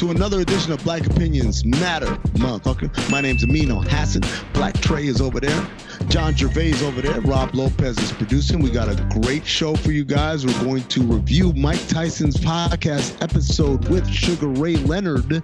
[0.00, 2.18] To another edition of Black Opinions Matter.
[2.66, 4.22] Okay, my name's Amino Hassan.
[4.54, 5.68] Black Trey is over there.
[6.08, 7.20] John Gervais is over there.
[7.20, 8.60] Rob Lopez is producing.
[8.60, 10.46] We got a great show for you guys.
[10.46, 15.42] We're going to review Mike Tyson's podcast episode with Sugar Ray Leonard.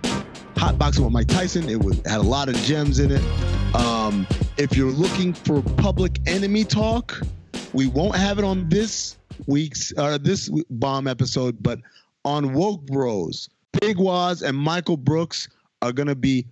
[0.57, 1.69] Hot boxing with Mike Tyson.
[1.69, 3.23] It was had a lot of gems in it.
[3.75, 7.21] Um, if you're looking for public enemy talk,
[7.75, 11.79] we won't have it on this week's or uh, this bomb episode, but
[12.25, 13.51] on Woke Bros.
[13.81, 15.49] Big Waz and Michael Brooks
[15.83, 16.47] are going to be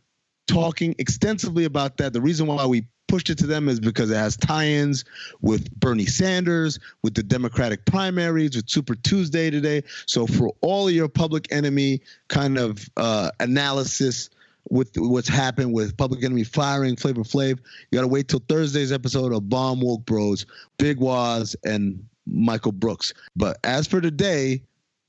[0.47, 2.13] talking extensively about that.
[2.13, 5.05] The reason why we pushed it to them is because it has tie-ins
[5.41, 9.83] with Bernie Sanders, with the Democratic primaries, with Super Tuesday today.
[10.07, 14.31] So for all your public enemy kind of uh, analysis
[14.71, 17.59] with what's happened with Public Enemy firing Flavor Flav,
[17.91, 20.47] you got to wait till Thursday's episode of Bomb Woke Bros,
[20.79, 23.13] Big Waz and Michael Brooks.
[23.37, 24.63] But as for today,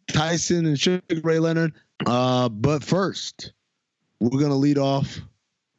[0.08, 1.74] Tyson and Sugar Ray Leonard,
[2.06, 3.54] uh, but first,
[4.20, 5.20] we're going to lead off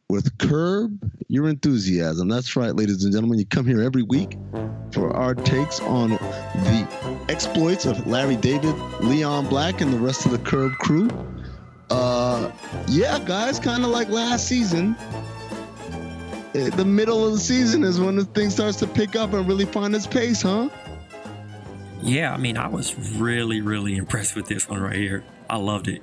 [0.09, 2.28] with Curb Your Enthusiasm.
[2.28, 3.38] That's right, ladies and gentlemen.
[3.38, 4.37] You come here every week
[4.93, 10.32] for our takes on the exploits of Larry David, Leon Black, and the rest of
[10.32, 11.10] the Curb crew.
[11.91, 12.50] Uh,
[12.88, 14.97] yeah, guys, kind of like last season.
[16.55, 19.47] Eh, the middle of the season is when the thing starts to pick up and
[19.47, 20.69] really find its pace, huh?
[22.03, 25.25] Yeah, I mean, I was really, really impressed with this one right here.
[25.48, 26.02] I loved it.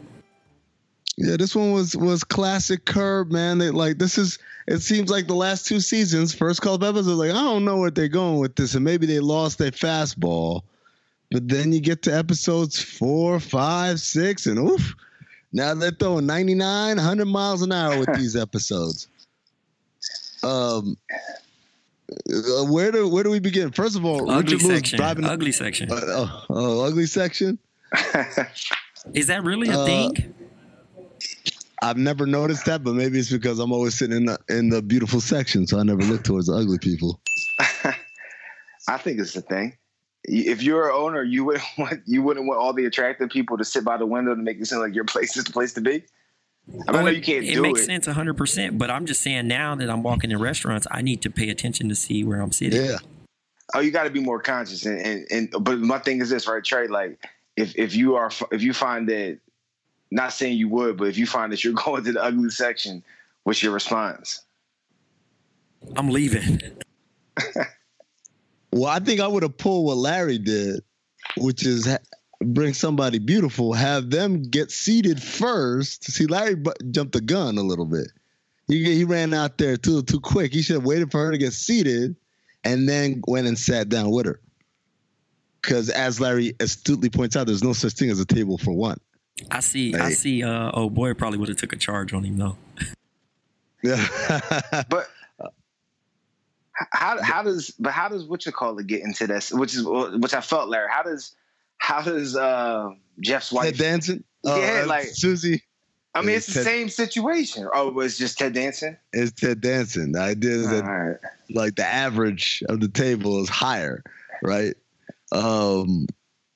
[1.17, 3.59] Yeah, this one was was classic curb, man.
[3.59, 7.17] They like this is it seems like the last two seasons, first couple of episodes,
[7.17, 10.61] like I don't know where they're going with this, and maybe they lost their fastball.
[11.29, 14.95] But then you get to episodes four, five, six, and oof,
[15.51, 19.07] now they're throwing 99, 100 miles an hour with these episodes.
[20.43, 20.97] Um,
[22.11, 23.71] uh, where do where do we begin?
[23.71, 24.97] First of all, ugly Richard section.
[24.97, 25.91] Driving ugly section.
[25.91, 27.59] Uh, oh, oh, ugly section.
[29.13, 30.33] Is that really a uh, thing?
[31.81, 34.81] I've never noticed that, but maybe it's because I'm always sitting in the in the
[34.81, 37.19] beautiful section, so I never look towards the ugly people.
[38.87, 39.77] I think it's a thing.
[40.23, 43.65] If you're an owner, you wouldn't want you wouldn't want all the attractive people to
[43.65, 45.81] sit by the window to make it seem like your place is the place to
[45.81, 46.03] be.
[46.87, 47.85] I, mean, I know you can't it do makes it.
[47.87, 51.29] sense 100%, but I'm just saying now that I'm walking in restaurants, I need to
[51.29, 52.81] pay attention to see where I'm sitting.
[52.81, 52.99] Yeah.
[53.73, 54.85] Oh, you got to be more conscious.
[54.85, 56.87] And, and and but my thing is this, right, Trey?
[56.87, 57.19] Like,
[57.55, 59.39] if if you are if you find that,
[60.11, 63.03] not saying you would, but if you find that you're going to the ugly section,
[63.43, 64.41] what's your response?
[65.95, 66.61] I'm leaving.
[68.73, 70.81] Well, I think I would have pulled what Larry did,
[71.37, 71.99] which is ha-
[72.41, 76.05] bring somebody beautiful, have them get seated first.
[76.05, 78.07] See, Larry bu- jumped the gun a little bit.
[78.67, 80.53] He he ran out there too too quick.
[80.53, 82.15] He should have waited for her to get seated,
[82.63, 84.39] and then went and sat down with her.
[85.63, 88.99] Because as Larry astutely points out, there's no such thing as a table for one.
[89.49, 89.95] I see.
[89.95, 90.43] I see.
[90.43, 92.57] Uh, oh boy, probably would have took a charge on him though.
[93.81, 94.05] Yeah.
[94.89, 95.07] But
[96.91, 99.51] how how does but how does what you call it get into this?
[99.51, 100.89] Which is which I felt, Larry.
[100.91, 101.35] How does
[101.77, 102.89] how does uh,
[103.19, 103.65] Jeff's wife?
[103.65, 104.23] Ted Danson.
[104.43, 105.63] Yeah, Uh, like- Susie.
[106.15, 107.67] I mean, it's the Ted- same situation.
[107.73, 108.97] Oh, it's just Ted Danson.
[109.13, 110.11] It's Ted Danson.
[110.11, 111.17] The idea is that All right.
[111.49, 114.03] like the average of the table is higher,
[114.43, 114.75] right?
[115.33, 116.05] Um,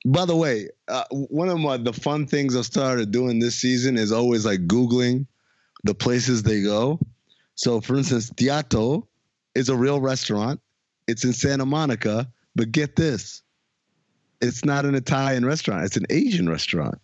[0.06, 3.98] by the way, uh, one of my the fun things I've started doing this season
[3.98, 5.26] is always like googling
[5.84, 7.00] the places they go.
[7.56, 9.06] So, for instance, Tiato
[9.56, 10.62] is a real restaurant.
[11.08, 13.42] It's in Santa Monica, but get this,
[14.42, 15.84] it's not an Italian restaurant.
[15.86, 17.00] It's an Asian restaurant.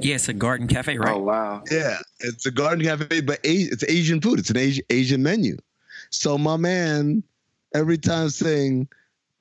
[0.00, 1.14] Yeah, it's a garden cafe, right?
[1.14, 1.62] Oh wow.
[1.70, 4.38] Yeah, it's a garden cafe, but it's Asian food.
[4.38, 5.56] It's an Asian Asian menu.
[6.10, 7.22] So my man,
[7.74, 8.88] every time saying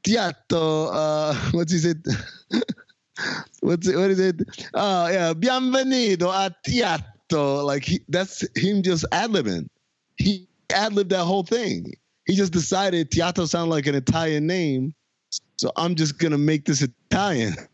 [0.04, 2.04] "Tiato," uh, what's he said?
[3.62, 3.98] what's it?
[3.98, 4.42] What is it?
[4.74, 7.64] Oh yeah, bienvenido a Tiato.
[7.64, 9.68] Like he, that's him just ad libbing.
[10.18, 11.94] He ad libbed that whole thing.
[12.26, 14.94] He just decided Tiato sounded like an Italian name,
[15.58, 17.56] so I'm just gonna make this Italian.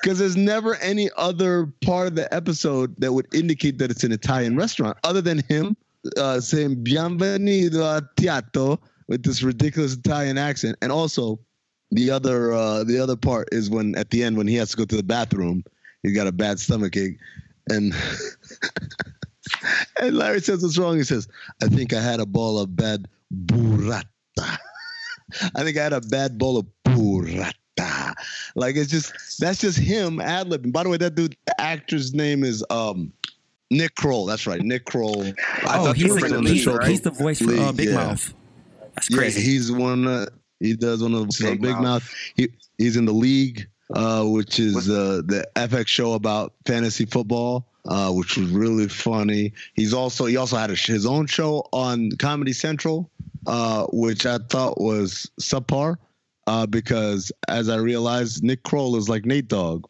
[0.00, 4.12] Because there's never any other part of the episode that would indicate that it's an
[4.12, 5.76] Italian restaurant other than him
[6.16, 8.78] uh, saying "Bienvenido a Tiato"
[9.08, 11.38] with this ridiculous Italian accent, and also
[11.90, 14.76] the other uh, the other part is when at the end when he has to
[14.76, 15.64] go to the bathroom,
[16.02, 17.18] he's got a bad stomach ache,
[17.68, 17.94] and
[20.00, 20.96] and Larry says what's wrong.
[20.96, 21.28] He says,
[21.62, 23.08] "I think I had a bowl of bad
[23.46, 24.04] burrata."
[24.38, 28.14] I think I had a bad bowl of burrata.
[28.54, 30.72] Like it's just that's just him ad libbing.
[30.72, 33.12] By the way, that dude, the actor's name is um
[33.70, 34.26] Nick Kroll.
[34.26, 35.24] That's right, Nick Kroll.
[35.24, 36.78] I oh, he's, were the, on the he's, show.
[36.80, 37.94] he's the voice for uh, Big yeah.
[37.94, 38.34] Mouth.
[38.94, 40.06] That's Yeah, he's one.
[40.06, 40.26] Uh,
[40.60, 41.82] he does one of the Big Big, Mouth.
[41.82, 42.14] Mouth.
[42.36, 42.48] He
[42.78, 48.10] he's in the league, uh, which is uh, the FX show about fantasy football, uh,
[48.10, 49.52] which was really funny.
[49.74, 53.10] He's also he also had a, his own show on Comedy Central,
[53.46, 55.96] uh, which I thought was subpar,
[56.46, 59.86] uh, because as I realized, Nick Kroll is like Nate Dogg,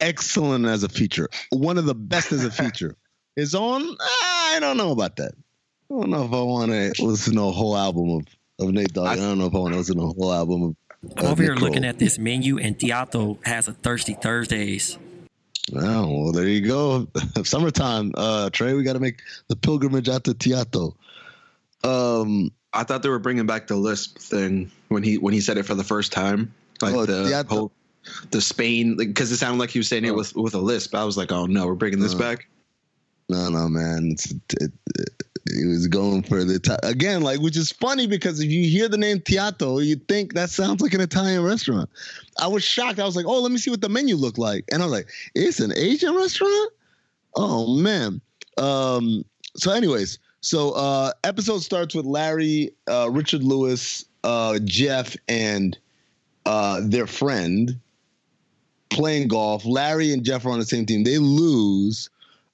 [0.00, 2.96] excellent as a feature, one of the best as a feature.
[3.36, 5.32] His own, I don't know about that.
[5.92, 8.26] I don't know if I want to listen to a whole album of,
[8.66, 9.08] of Nate Dogg.
[9.08, 10.76] I, don't know if I want to listen to a whole album of.
[11.18, 14.96] I'm over here looking at this menu, and Tiato has a Thirsty Thursdays.
[15.76, 17.08] Oh, well, there you go.
[17.44, 18.72] Summertime, uh, Trey.
[18.72, 20.94] We got to make the pilgrimage out to Tiato.
[21.84, 25.58] Um, I thought they were bringing back the lisp thing when he when he said
[25.58, 27.48] it for the first time, like Oh, the Tiato.
[27.48, 27.72] whole
[28.30, 30.94] the Spain because it sounded like he was saying it with with a lisp.
[30.94, 32.48] I was like, oh no, we're bringing this Uh, back.
[33.28, 34.10] no, no, man.
[34.12, 38.40] It's, it, it, he was going for the Ita- again, like which is funny because
[38.40, 41.90] if you hear the name Tiato, you think that sounds like an Italian restaurant.
[42.40, 43.00] I was shocked.
[43.00, 44.92] I was like, oh, let me see what the menu looked like, and I was
[44.92, 46.72] like, it's an Asian restaurant.
[47.34, 48.20] Oh man.
[48.56, 49.24] Um.
[49.56, 55.78] So, anyways, so uh, episode starts with Larry, uh, Richard Lewis, uh, Jeff, and
[56.46, 57.78] uh, their friend
[58.90, 59.64] playing golf.
[59.64, 61.04] Larry and Jeff are on the same team.
[61.04, 62.10] They lose.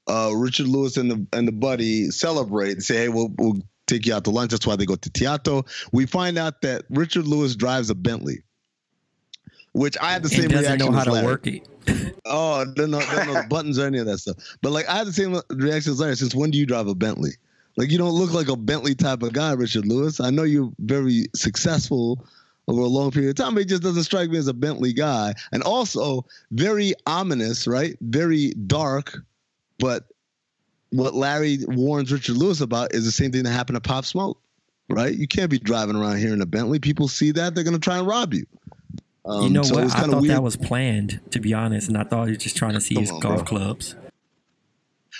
[0.08, 4.06] Uh, Richard Lewis and the and the buddy celebrate and say, "Hey, we'll we'll take
[4.06, 5.66] you out to lunch." That's why they go to Tiato.
[5.92, 8.42] We find out that Richard Lewis drives a Bentley,
[9.72, 11.26] which I had the same doesn't reaction know how to Larry.
[11.26, 11.68] work it.
[12.30, 14.36] Oh, don't know, don't know the buttons or any of that stuff.
[14.60, 16.14] But like, I had the same reaction as Larry.
[16.14, 17.30] Since when do you drive a Bentley?
[17.78, 20.20] Like, you don't look like a Bentley type of guy, Richard Lewis.
[20.20, 22.22] I know you're very successful
[22.66, 24.92] over a long period of time, but he just doesn't strike me as a Bentley
[24.92, 25.32] guy.
[25.52, 27.96] And also very ominous, right?
[28.02, 29.16] Very dark.
[29.78, 30.04] But
[30.90, 34.40] what Larry warns Richard Lewis about is the same thing that happened to Pop Smoke,
[34.88, 35.14] right?
[35.14, 36.78] You can't be driving around here in a Bentley.
[36.78, 38.46] People see that, they're going to try and rob you.
[39.24, 39.84] Um, you know so what?
[39.94, 40.34] I thought weird.
[40.34, 42.94] that was planned, to be honest, and I thought he was just trying to see
[42.94, 43.44] Come his on, golf bro.
[43.58, 43.94] clubs.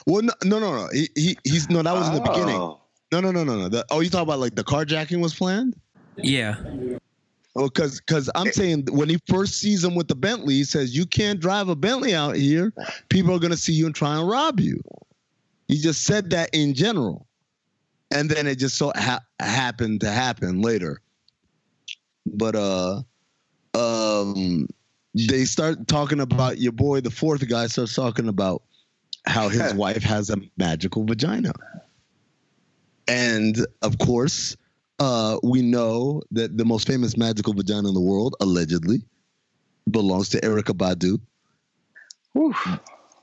[0.07, 0.89] Well, no, no, no, no.
[0.93, 1.83] He, he he's no.
[1.83, 2.57] That was in the beginning.
[2.57, 2.81] Oh.
[3.13, 3.69] No, no, no, no, no.
[3.69, 5.75] The, oh, you talk about like the carjacking was planned?
[6.17, 6.99] Yeah, Oh,
[7.65, 11.07] because because I'm saying when he first sees him with the Bentley, he says you
[11.07, 12.73] can't drive a Bentley out here.
[13.09, 14.81] People are gonna see you and try and rob you.
[15.67, 17.27] He just said that in general,
[18.11, 21.01] and then it just so ha- happened to happen later.
[22.27, 23.03] But uh,
[23.75, 24.69] um,
[25.15, 28.63] they start talking about your boy, the fourth guy, starts talking about
[29.27, 31.53] how his wife has a magical vagina,
[33.09, 34.57] and of course,
[34.99, 39.03] uh, we know that the most famous magical vagina in the world, allegedly,
[39.91, 41.21] belongs to Erykah Badu.
[42.33, 42.55] Whew.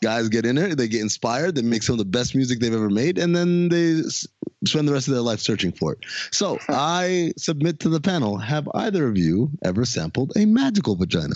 [0.01, 2.73] Guys get in there, they get inspired, they make some of the best music they've
[2.73, 4.27] ever made, and then they s-
[4.65, 5.99] spend the rest of their life searching for it.
[6.31, 11.35] So I submit to the panel: Have either of you ever sampled a magical vagina?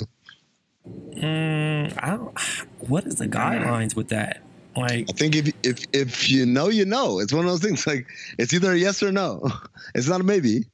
[1.15, 2.37] Mm, I don't.
[2.87, 4.41] What is the guidelines with that?
[4.79, 7.19] Like, I think if if if you know, you know.
[7.19, 7.85] It's one of those things.
[7.85, 8.07] Like
[8.37, 9.47] it's either a yes or no.
[9.95, 10.65] It's not a maybe.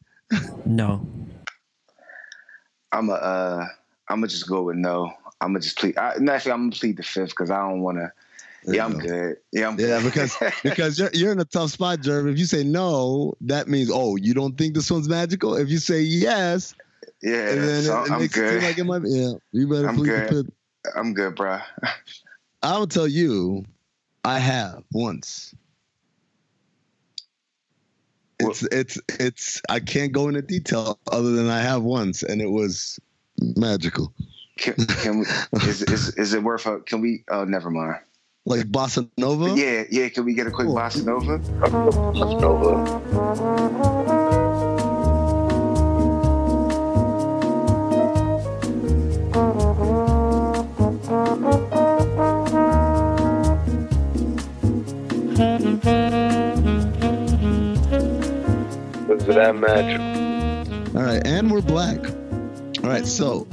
[0.65, 1.05] no.
[2.91, 3.65] I'm a uh,
[4.09, 5.12] I'm gonna just go with no.
[5.41, 5.97] I'm gonna just plead.
[5.97, 8.12] I, actually, I'm gonna plead the fifth because I don't want to.
[8.67, 9.38] Yeah, I'm good.
[9.51, 10.12] Yeah, I'm Yeah, good.
[10.12, 12.31] because because you're you're in a tough spot, Jerv.
[12.31, 15.55] If you say no, that means oh, you don't think this one's magical.
[15.55, 16.74] If you say yes,
[17.21, 18.53] yeah, and then so it, it I'm makes it good.
[18.53, 19.09] seem like it might be.
[19.12, 20.29] Yeah, you better I'm plead the good.
[20.29, 20.53] fifth.
[20.95, 21.59] I'm good, bro.
[22.63, 23.65] I will tell you,
[24.25, 25.53] I have once.
[28.39, 32.50] It's it's it's I can't go into detail other than I have once, and it
[32.50, 33.00] was
[33.39, 34.12] magical.
[34.58, 35.25] Can, can we?
[35.67, 36.65] Is, is is it worth?
[36.65, 37.24] A, can we?
[37.29, 37.98] Oh, never mind.
[38.46, 39.53] Like bossa nova.
[39.53, 40.10] Yeah, yeah.
[40.10, 41.39] Can we get a quick bossa nova?
[41.39, 44.45] Bossa Nova.
[59.36, 60.98] That magical?
[60.98, 62.00] All right, and we're black.
[62.84, 63.48] All right, so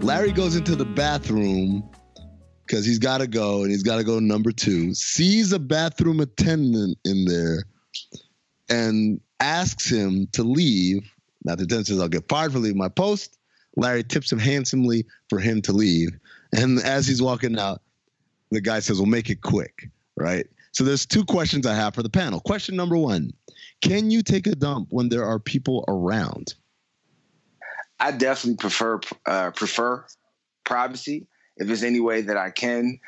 [0.00, 1.88] Larry goes into the bathroom
[2.66, 4.92] because he's got to go and he's got to go number two.
[4.94, 7.64] Sees a bathroom attendant in there
[8.68, 11.10] and asks him to leave.
[11.44, 13.38] Now, the attendant says, I'll get fired for leaving my post.
[13.76, 16.10] Larry tips him handsomely for him to leave.
[16.52, 17.80] And as he's walking out,
[18.50, 20.46] the guy says, Well, make it quick, right?
[20.72, 22.40] So there's two questions I have for the panel.
[22.40, 23.32] Question number one
[23.80, 26.54] Can you take a dump when there are people around?
[28.00, 30.04] I definitely prefer uh, prefer
[30.64, 33.00] privacy if there's any way that I can.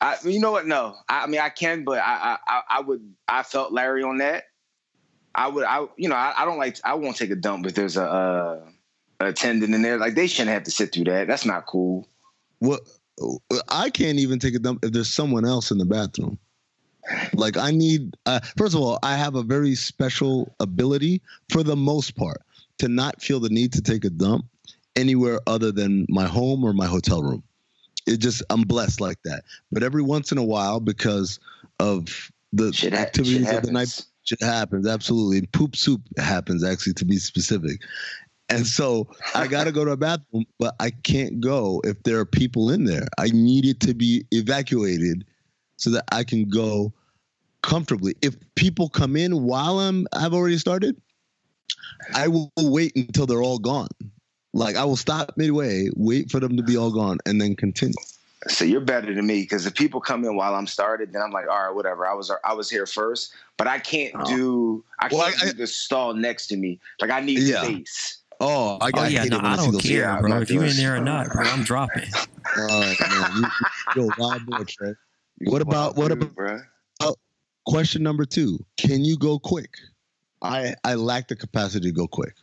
[0.00, 0.66] I, you know what?
[0.66, 3.14] No, I, I mean I can, but I, I, I would.
[3.28, 4.44] I felt Larry on that.
[5.34, 5.64] I would.
[5.64, 6.78] I, you know, I, I don't like.
[6.84, 8.60] I won't take a dump if there's a, uh
[9.20, 9.98] attendant in there.
[9.98, 11.28] Like they shouldn't have to sit through that.
[11.28, 12.08] That's not cool.
[12.58, 12.80] What
[13.68, 16.38] I can't even take a dump if there's someone else in the bathroom.
[17.34, 18.16] Like I need.
[18.26, 22.42] Uh, first of all, I have a very special ability, for the most part,
[22.78, 24.46] to not feel the need to take a dump
[24.96, 27.42] anywhere other than my home or my hotel room.
[28.06, 29.42] It just I'm blessed like that.
[29.70, 31.40] But every once in a while, because
[31.80, 34.86] of the Shit activities of the night, shit happens.
[34.86, 36.64] Absolutely, poop soup happens.
[36.64, 37.80] Actually, to be specific.
[38.48, 42.18] And so I got to go to a bathroom, but I can't go if there
[42.18, 43.06] are people in there.
[43.18, 45.24] I need it to be evacuated
[45.82, 46.92] so that I can go
[47.62, 48.14] comfortably.
[48.22, 51.00] If people come in while I'm I've already started,
[52.14, 53.88] I will wait until they're all gone.
[54.54, 57.94] Like I will stop midway, wait for them to be all gone, and then continue.
[58.48, 61.30] So you're better than me because if people come in while I'm started, then I'm
[61.32, 62.06] like, all right, whatever.
[62.06, 64.24] I was I was here first, but I can't Oh.
[64.24, 64.84] do.
[65.00, 66.78] I Well, can't I- do the stall next to me.
[67.00, 67.62] Like I need Yeah.
[67.62, 68.18] space.
[68.40, 69.82] Oh, I Oh got yeah, hate no, it when I I don't those.
[69.82, 70.40] care, Yeah, bro.
[70.40, 72.08] If you doing in there or not, bro, I'm dropping.
[72.56, 73.26] All right, man.
[73.32, 73.50] You,
[73.94, 74.94] you're a wild boy, Trey.
[75.44, 76.60] What about what about bro?
[77.66, 78.58] question number two?
[78.76, 79.70] Can you go quick?
[80.42, 82.34] I I lack the capacity to go quick.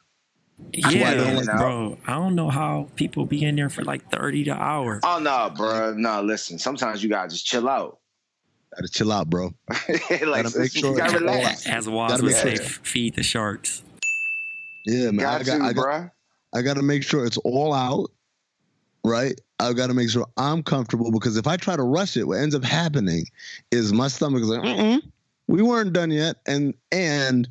[0.58, 1.98] why I Yeah, don't like- bro.
[2.08, 5.00] I don't know how people be in there for like thirty to hour.
[5.04, 5.94] Oh no, bro.
[5.94, 6.60] No, listen.
[6.60, 8.00] Sometimes you gotta just chill out.
[8.76, 9.54] Gotta chill out, bro.
[9.90, 11.66] like Gotta make sure you gotta relax.
[11.68, 13.84] As Waz Gotta would say, f- feed the sharks.
[14.86, 15.26] Yeah, man.
[15.26, 16.10] I Got got, to, I got, bro.
[16.54, 18.10] I got to make sure it's all out,
[19.04, 19.40] right?
[19.60, 22.40] I got to make sure I'm comfortable because if I try to rush it, what
[22.40, 23.26] ends up happening
[23.72, 25.02] is my stomach is like, Mm-mm,
[25.48, 27.48] we weren't done yet, and and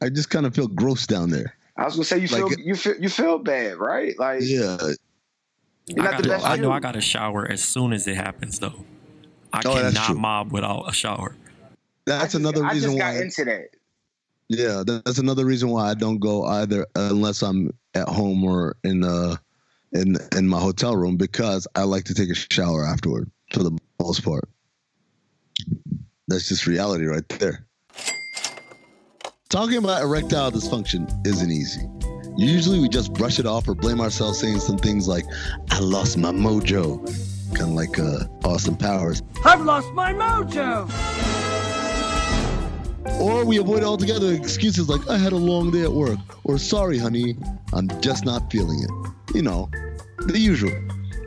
[0.00, 1.54] I just kind of feel gross down there.
[1.76, 4.18] I was gonna say you Like- feel you feel you feel bad, right?
[4.18, 4.94] Like Yeah, I,
[5.90, 6.46] not the gotta, best.
[6.46, 8.84] I know I got to shower as soon as it happens, though.
[9.52, 11.36] I Oh, that's cannot mob without a shower.
[12.06, 12.68] That's just, another reason why.
[12.68, 13.22] I reason just got why.
[13.22, 13.76] into that.
[14.48, 19.02] Yeah, that's another reason why I don't go either unless I'm at home or in
[19.04, 19.36] uh
[19.94, 23.76] in in my hotel room because I like to take a shower afterward for the
[24.00, 24.48] most part.
[26.28, 27.66] That's just reality right there.
[29.48, 31.88] Talking about erectile dysfunction isn't easy.
[32.36, 35.24] Usually we just brush it off or blame ourselves saying some things like
[35.70, 36.98] I lost my mojo,
[37.54, 39.22] kind of like uh Austin Powers.
[39.44, 40.90] I've lost my mojo.
[43.20, 46.98] Or we avoid altogether excuses like, I had a long day at work, or sorry,
[46.98, 47.36] honey,
[47.72, 49.36] I'm just not feeling it.
[49.36, 49.70] You know,
[50.26, 50.72] the usual.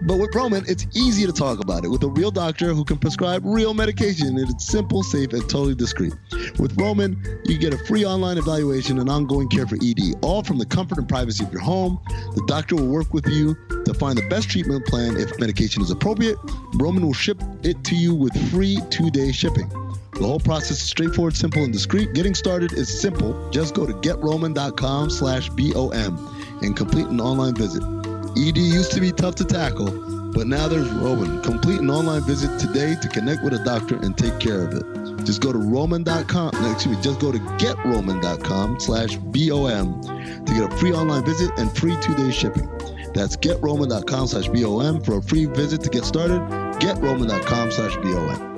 [0.03, 2.97] But with Roman, it's easy to talk about it with a real doctor who can
[2.97, 4.37] prescribe real medication.
[4.37, 6.13] It's simple, safe, and totally discreet.
[6.59, 10.59] With Roman, you get a free online evaluation and ongoing care for ED, all from
[10.59, 11.99] the comfort and privacy of your home.
[12.35, 15.91] The doctor will work with you to find the best treatment plan if medication is
[15.91, 16.37] appropriate.
[16.75, 19.67] Roman will ship it to you with free two-day shipping.
[20.13, 22.13] The whole process is straightforward, simple, and discreet.
[22.13, 23.49] Getting started is simple.
[23.51, 27.96] Just go to getroman.com slash BOM and complete an online visit.
[28.37, 29.89] ED used to be tough to tackle,
[30.31, 31.41] but now there's Roman.
[31.41, 35.25] Complete an online visit today to connect with a doctor and take care of it.
[35.25, 40.01] Just go to roman.com, no, excuse me, just go to getroman.com slash BOM
[40.45, 42.69] to get a free online visit and free two-day shipping.
[43.13, 46.39] That's getroman.com slash BOM for a free visit to get started.
[46.79, 48.57] Getroman.com slash BOM.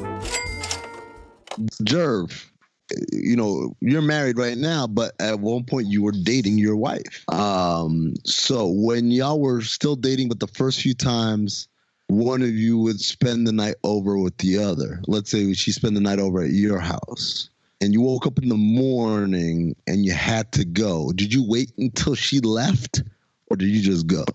[1.84, 2.49] Jerv,
[3.12, 7.24] you know, you're married right now, but at one point you were dating your wife.
[7.30, 11.68] Um, so when y'all were still dating, but the first few times
[12.10, 15.00] one of you would spend the night over with the other.
[15.08, 17.50] Let's say she spent the night over at your house.
[17.82, 21.14] And you woke up in the morning and you had to go.
[21.14, 23.04] Did you wait until she left
[23.48, 24.26] or did you just go?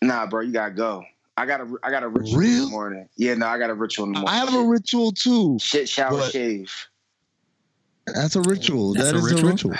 [0.00, 1.04] Nah, bro, you gotta go.
[1.36, 3.08] I got a I got a ritual in the morning.
[3.16, 4.34] Yeah, no, I got a ritual in the morning.
[4.34, 5.58] I have a ritual too.
[5.60, 6.72] Shit, shower, shave.
[8.06, 8.94] That's a ritual.
[8.94, 9.48] That's That a is ritual?
[9.48, 9.74] a ritual.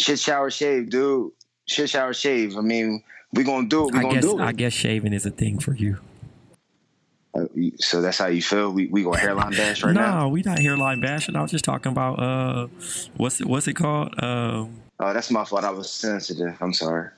[0.00, 1.32] Shit, shower, shave, dude.
[1.66, 2.56] Shit, shower, shave.
[2.56, 3.92] I mean, we gonna do it.
[3.92, 4.42] We I gonna guess do it.
[4.42, 5.98] I guess shaving is a thing for you.
[7.34, 7.44] Uh,
[7.78, 8.72] So that's how you feel.
[8.72, 10.20] We we gonna hairline bash right no, now.
[10.20, 11.36] No, we not hairline bashing.
[11.36, 12.68] I was just talking about uh,
[13.16, 14.14] what's it what's it called?
[14.22, 15.64] Um, Oh, that's my fault.
[15.64, 16.56] I was sensitive.
[16.60, 17.08] I'm sorry.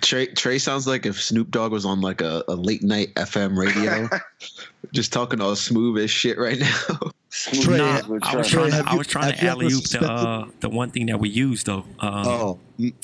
[0.00, 3.56] Trey Trey sounds like if Snoop Dogg was on like a, a late night FM
[3.56, 4.08] radio,
[4.92, 6.98] just talking all smooth as shit right now.
[7.30, 10.00] Trey, nah, I was Trey, trying to have I was trying to alley oop the
[10.10, 11.84] uh, the one thing that we use though.
[12.00, 12.94] Um, Oh, m-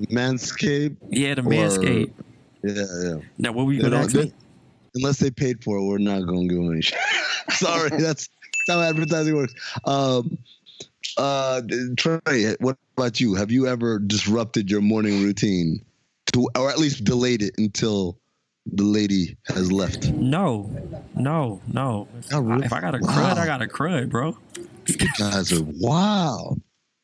[0.00, 0.96] Manscaped.
[1.10, 2.12] yeah, the or- Manscaped.
[2.64, 3.14] Yeah, yeah.
[3.38, 4.34] Now what were you They gonna don't- ask
[4.96, 6.98] unless they paid for it, we're not gonna give them any shit.
[7.50, 8.28] Sorry, that's, that's
[8.68, 9.54] how advertising works.
[9.84, 10.36] Um,
[11.16, 11.62] uh,
[11.96, 13.34] Trey, what about you?
[13.34, 15.84] Have you ever disrupted your morning routine
[16.32, 18.18] to, or at least delayed it until
[18.66, 20.10] the lady has left?
[20.12, 20.70] No,
[21.16, 22.08] no, no.
[22.32, 22.66] Oh, really?
[22.66, 23.08] If I got a Wow.
[23.08, 24.36] crud, I got a crud, bro.
[24.86, 26.56] You guys are wow.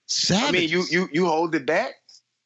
[0.06, 0.48] Savage.
[0.48, 1.94] I mean, you you you hold it back.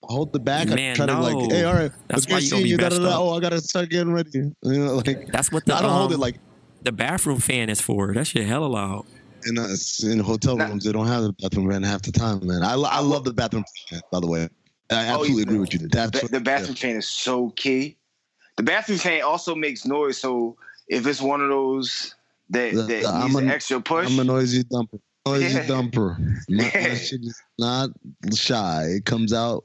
[0.04, 0.68] hold the back.
[0.68, 2.68] Man, I try to like, hey, all right, That's okay, why you see gonna be
[2.70, 3.20] you, da, da, messed up.
[3.20, 4.30] Oh, I gotta start getting ready.
[4.34, 6.40] You know, like That's what the I don't hold it um, like
[6.82, 8.12] the bathroom fan is for.
[8.14, 9.04] That shit hella loud.
[9.46, 10.84] in uh, in hotel rooms.
[10.84, 12.62] They don't have the bathroom fan half the time, man.
[12.62, 14.48] I, I love the bathroom fan, by the way.
[14.90, 15.88] I Oh, absolutely you- agree with you.
[15.88, 17.96] That's The, what- the bathroom fan is so key.
[18.56, 20.18] The bathroom fan also makes noise.
[20.18, 20.56] So
[20.88, 22.14] if it's one of those
[22.50, 25.00] that that the- I'm needs an a- extra push, I'm a noisy dumper.
[25.26, 25.64] Noisy Yeah.
[25.66, 26.18] dumper.
[26.48, 27.90] My, my shit is not
[28.34, 28.84] shy.
[28.96, 29.64] It comes out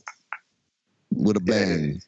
[1.14, 2.02] with a bang.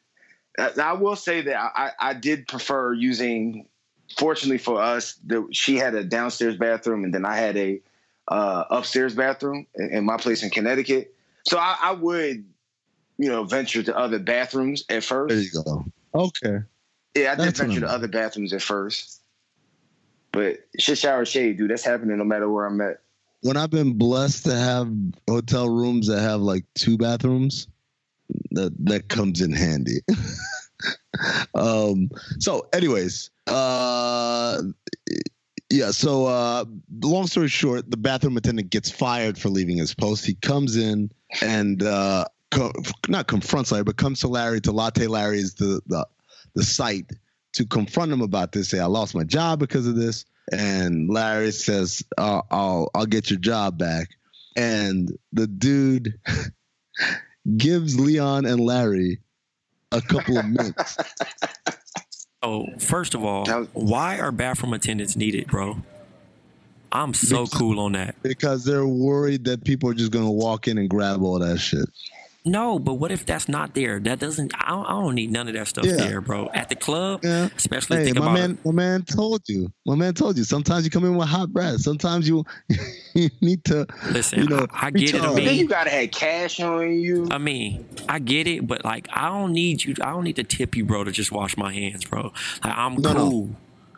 [0.59, 3.67] I, I will say that I, I did prefer using.
[4.17, 7.81] Fortunately for us, the, she had a downstairs bathroom, and then I had a
[8.29, 11.13] uh, upstairs bathroom in, in my place in Connecticut.
[11.45, 12.45] So I, I would,
[13.17, 15.33] you know, venture to other bathrooms at first.
[15.33, 15.85] There you go.
[16.13, 16.59] Okay.
[17.15, 19.21] Yeah, I did That's venture to other bathrooms at first.
[20.31, 21.71] But shit, shower, shade, dude.
[21.71, 23.01] That's happening no matter where I'm at.
[23.41, 24.91] When I've been blessed to have
[25.27, 27.67] hotel rooms that have like two bathrooms,
[28.51, 30.01] that that comes in handy.
[31.55, 32.09] um.
[32.39, 34.61] So, anyways, uh,
[35.71, 35.91] yeah.
[35.91, 36.65] So, uh,
[37.01, 40.25] long story short, the bathroom attendant gets fired for leaving his post.
[40.25, 41.09] He comes in
[41.41, 42.73] and uh, co-
[43.07, 46.05] not confronts Larry, but comes to Larry to latte Larry's the the
[46.55, 47.11] the site
[47.53, 48.69] to confront him about this.
[48.69, 50.25] Say, I lost my job because of this.
[50.51, 54.09] And Larry says, uh, "I'll I'll get your job back."
[54.55, 56.13] And the dude
[57.57, 59.19] gives Leon and Larry
[59.91, 60.97] a couple of minutes.
[62.43, 65.81] Oh, first of all, why are bathroom attendants needed, bro?
[66.91, 68.15] I'm so cool on that.
[68.21, 71.89] because they're worried that people are just gonna walk in and grab all that shit.
[72.47, 73.99] No, but what if that's not there?
[73.99, 74.53] That doesn't.
[74.55, 75.97] I don't, I don't need none of that stuff Yeah.
[75.97, 76.49] there, bro.
[76.53, 77.49] At the club, Yeah.
[77.57, 79.71] especially Hey, think my about man, my man told you.
[79.85, 80.43] My man told you.
[80.43, 81.81] Sometimes you come in with hot breath.
[81.81, 82.45] Sometimes you,
[83.13, 83.85] you need to.
[84.11, 85.15] Listen, you know, I, I get it.
[85.15, 85.35] I recharge.
[85.35, 87.27] Then mean, you gotta have cash on you.
[87.29, 89.95] I mean, I get it, but like, I don't need you.
[90.01, 92.31] I don't need to tip you, bro, to just wash my hands, bro.
[92.63, 93.29] Like, I'm No, no.
[93.29, 93.49] cool.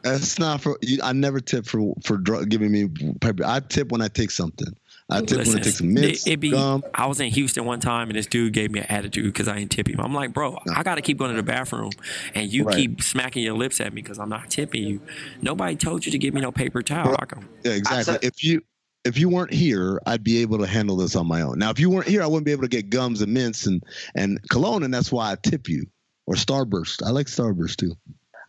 [0.03, 0.77] That's not for.
[0.81, 2.87] You, I never tip for for drug, giving me
[3.19, 3.43] paper.
[3.45, 4.73] I tip when I take something.
[5.09, 6.83] I tip when I Listen, take some mints, it, it be, gum.
[6.93, 9.57] I was in Houston one time and this dude gave me an attitude because I
[9.57, 9.99] ain't tip him.
[9.99, 11.91] I'm like, bro, I got to keep going to the bathroom
[12.35, 12.75] and you Right.
[12.75, 15.01] keep smacking your lips at me because I'm not tipping you.
[15.41, 17.15] Nobody told you to give me no paper towel.
[17.19, 18.13] I can, Yeah, exactly.
[18.13, 18.61] said- if you
[19.05, 21.57] if you weren't here, I'd be able to handle this on my own.
[21.57, 23.81] Now, if you weren't here, I wouldn't be able to get gums and mints and
[24.15, 25.85] and cologne, and that's why I tip you
[26.27, 27.01] or Starburst.
[27.03, 27.93] I like Starburst too.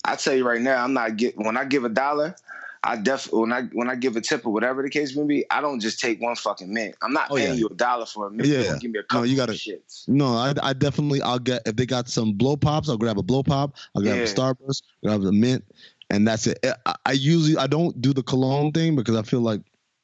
[0.04, 2.34] I tell you right now, I'm not get when I give a dollar.
[2.82, 5.44] I def when I when I give a tip or whatever the case may be,
[5.50, 6.94] I don't just take one fucking mint.
[7.02, 7.58] I'm not Oh, paying yeah.
[7.60, 8.48] you a dollar for a mint.
[8.48, 8.78] Yeah.
[8.80, 10.08] Give me a No, couple you gotta- shits.
[10.08, 13.22] No, I, I definitely I'll get if they got some blow pops, I'll grab a
[13.22, 13.76] blow pop.
[13.94, 14.22] I'll grab Yeah.
[14.22, 15.62] a Starburst, grab a mint,
[16.08, 16.58] and that's it.
[16.86, 19.60] I, I usually I don't do the cologne thing because I feel like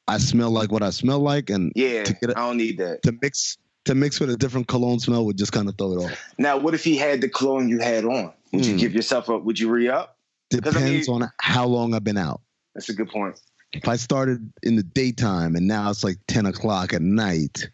[0.07, 2.77] I smell like what I smell like, and Yeah, to get it, I don't need
[2.77, 3.01] that.
[3.03, 6.05] to mix to mix with a different cologne smell would just kind of throw it
[6.05, 6.33] off.
[6.37, 8.31] Now, what if he had the cologne you had on?
[8.53, 8.79] Would you Hmm.
[8.79, 9.43] give yourself up?
[9.45, 10.17] Would you re up?
[10.53, 12.41] I Depends mean- on how long I've been out.
[12.77, 13.39] That's a good point.
[13.73, 17.67] If I started in the daytime and now it's like ten o'clock at night,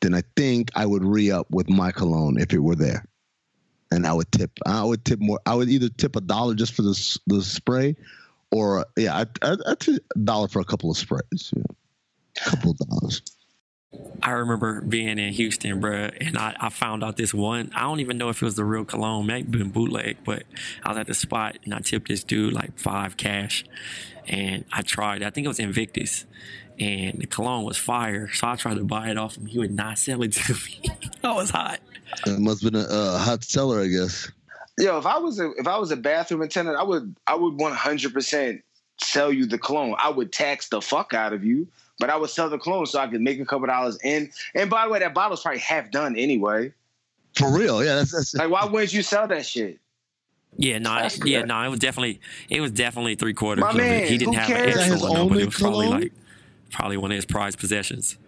[0.00, 3.04] then I think I would re up with my cologne if it were there,
[3.90, 4.52] and I would tip.
[4.64, 5.40] I would tip more.
[5.44, 7.96] I would either tip a dollar just for the the spray,
[8.52, 11.52] or yeah, I I I tip a dollar for a couple of sprays.
[12.36, 13.22] A couple of dollars.
[14.22, 17.70] I remember being in Houston, bruh, and I, I found out this one.
[17.74, 20.44] I don't even know if it was the real cologne, maybe been bootleg, but
[20.82, 23.64] I was at the spot and I tipped this dude like five cash,
[24.26, 25.22] and I tried.
[25.22, 26.24] I think it was Invictus,
[26.78, 28.30] and the cologne was fire.
[28.32, 29.46] So I tried to buy it off him.
[29.46, 30.90] He would not sell it to me.
[31.24, 31.80] I was hot.
[32.26, 34.30] It must have been a, a hot seller, I guess.
[34.78, 37.54] Yo, if I was a if I was a bathroom attendant, I would I would
[37.54, 38.62] 100 percent
[39.00, 39.94] sell you the cologne.
[39.98, 42.98] I would tax the fuck out of you, but I would sell the cologne so
[42.98, 45.90] I could make a couple dollars And And by the way, that bottle's probably half
[45.90, 46.72] done anyway.
[47.36, 47.96] For real, yeah.
[47.96, 49.78] That's, that's Like, why wouldn't you sell that shit?
[50.56, 51.48] Yeah, no, That's yeah, good.
[51.48, 54.62] no, it was definitely it was definitely three quarters My man, He didn't have cares?
[54.62, 56.00] an Is that extra his one though, but it was probably cologne?
[56.02, 56.12] like
[56.70, 58.18] probably one of his prized possessions.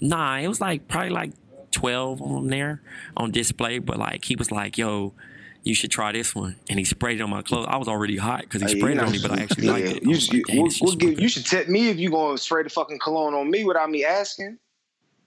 [0.00, 1.32] Nah, it was like probably like
[1.70, 2.82] twelve on there
[3.16, 5.12] on display, but like he was like, "Yo,
[5.62, 7.66] you should try this one," and he sprayed it on my clothes.
[7.68, 9.66] I was already hot because he Hey, sprayed you it on me, but I actually
[9.66, 10.02] yeah, liked it.
[10.02, 12.62] You, should- like, "Dang, we'll- we'll give- you should tip me if you gonna spray
[12.62, 14.58] the fucking cologne on me without me asking.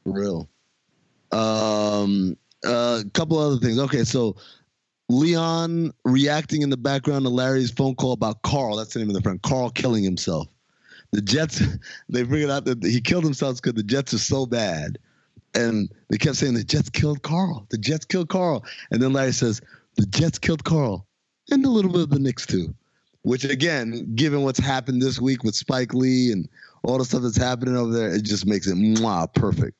[0.03, 0.49] For real.
[1.31, 3.79] Um, a couple other things.
[3.79, 4.35] Okay, so
[5.09, 8.75] Leon reacting in the background to Larry's phone call about Carl.
[8.75, 9.41] That's the name of the friend.
[9.41, 10.47] Carl killing himself.
[11.11, 11.61] The Jets.
[12.09, 14.97] They figured out that he killed himself because the Jets are so bad,
[15.55, 17.65] and they kept saying the Jets killed Carl.
[17.69, 19.61] The Jets killed Carl, and then Larry says
[19.95, 21.07] the Jets killed Carl,
[21.51, 22.73] and a little bit of the Knicks too.
[23.23, 26.49] Which again, given what's happened this week with Spike Lee and
[26.83, 29.77] all the stuff that's happening over there, it just makes it mwah, perfect.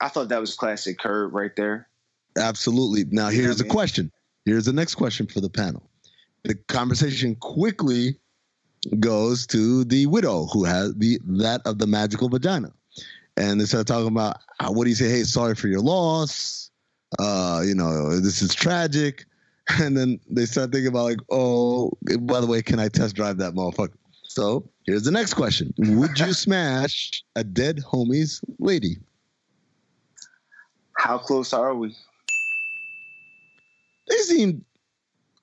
[0.00, 1.88] I thought that was classic Curb right there.
[2.38, 3.04] Absolutely.
[3.10, 3.72] Now, here's the I mean?
[3.72, 4.12] question.
[4.46, 5.82] Here's the next question for the panel.
[6.44, 8.16] The conversation quickly
[8.98, 12.72] goes to the widow who has the that of the magical vagina,
[13.36, 15.10] and they start talking about uh, what do you say?
[15.10, 16.69] Hey, sorry for your loss.
[17.18, 19.24] Uh, you know, this is tragic.
[19.80, 21.92] And then they start thinking about like, oh,
[22.22, 23.94] by the way, can I test drive that motherfucker?
[24.24, 28.96] So here's the next question: Would you smash a dead homie's lady?
[30.94, 31.94] How close are we?
[34.10, 34.64] they seem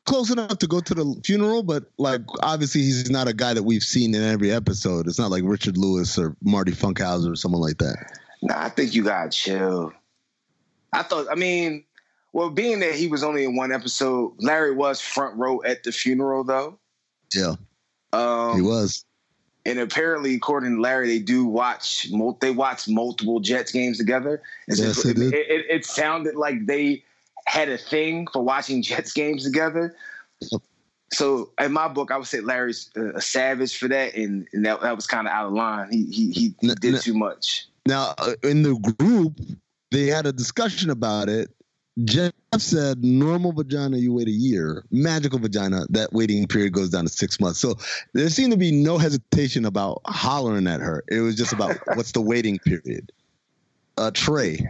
[0.05, 3.63] close enough to go to the funeral, but like obviously he's not a guy that
[3.63, 5.07] we've seen in every episode.
[5.07, 8.19] It's not like Richard Lewis or Marty Funkhouser or someone like that.
[8.41, 9.93] Nah, I think you gotta chill.
[10.93, 11.83] I thought, I mean,
[12.33, 15.91] well, being that he was only in one episode, Larry was front row at the
[15.91, 16.77] funeral though.
[17.33, 17.55] Yeah,
[18.13, 19.03] Um, he was.
[19.65, 22.07] and apparently, according to Larry, they do watch.
[22.39, 24.41] They watch multiple Jets games together.
[24.67, 27.03] It's Yes, just- it, it, it sounded like they
[27.45, 29.95] had a thing for watching Jets games together.
[31.13, 34.65] So, in my book, I would say Larry's a, a savage for that, and, and
[34.65, 35.89] that, that was kind of out of line.
[35.91, 37.65] He he he, he did n- too much.
[37.85, 39.39] Now uh, in the group,
[39.91, 41.49] they had a discussion about it.
[42.03, 44.83] Jeff said, "Normal vagina, you wait a year.
[44.91, 47.75] Magical vagina, that waiting period goes down to six months." So
[48.13, 51.03] there seemed to be no hesitation about hollering at her.
[51.07, 53.11] It was just about what's the waiting period.
[53.97, 54.63] Uh, Trey,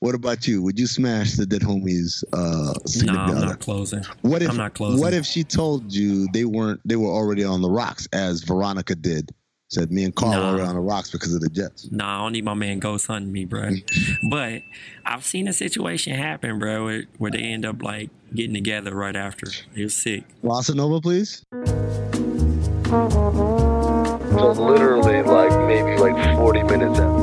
[0.00, 0.62] what about you?
[0.62, 2.24] Would you smash the dead homies?
[2.32, 4.04] Uh, "Nah, I'm not closing.
[4.22, 5.00] What if I'm not closing.
[5.00, 8.96] what if she told you they weren't they were already on the rocks as Veronica
[8.96, 9.30] did?
[9.70, 10.54] Said me and Carl Nah.
[10.56, 11.88] were on the rocks because of the Jets.
[11.90, 13.68] Nah, I don't need my man ghost hunting me, bro.
[14.30, 14.62] but
[15.04, 19.14] I've seen a situation happen, bro, where, where they end up like getting together right
[19.14, 19.46] after.
[19.76, 20.24] It was sick.
[20.42, 21.42] Nova, please.
[21.52, 21.58] So
[24.52, 27.18] literally, like maybe like 40 minutes out.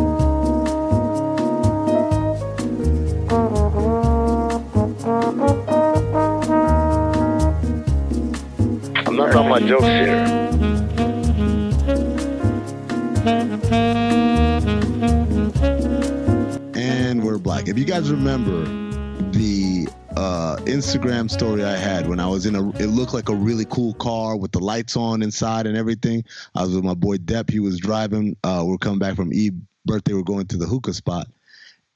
[9.07, 10.44] I'm not about my jokes here.
[17.75, 18.63] If you guys remember
[19.31, 22.69] the uh, Instagram story I had when I was in a.
[22.77, 26.23] It looked like a really cool car with the lights on inside and everything.
[26.55, 27.51] I was with my boy Depp.
[27.51, 28.37] He was driving.
[28.45, 29.51] Uh, we're coming back from E
[29.83, 30.13] birthday.
[30.13, 31.27] We're going to the hookah spot,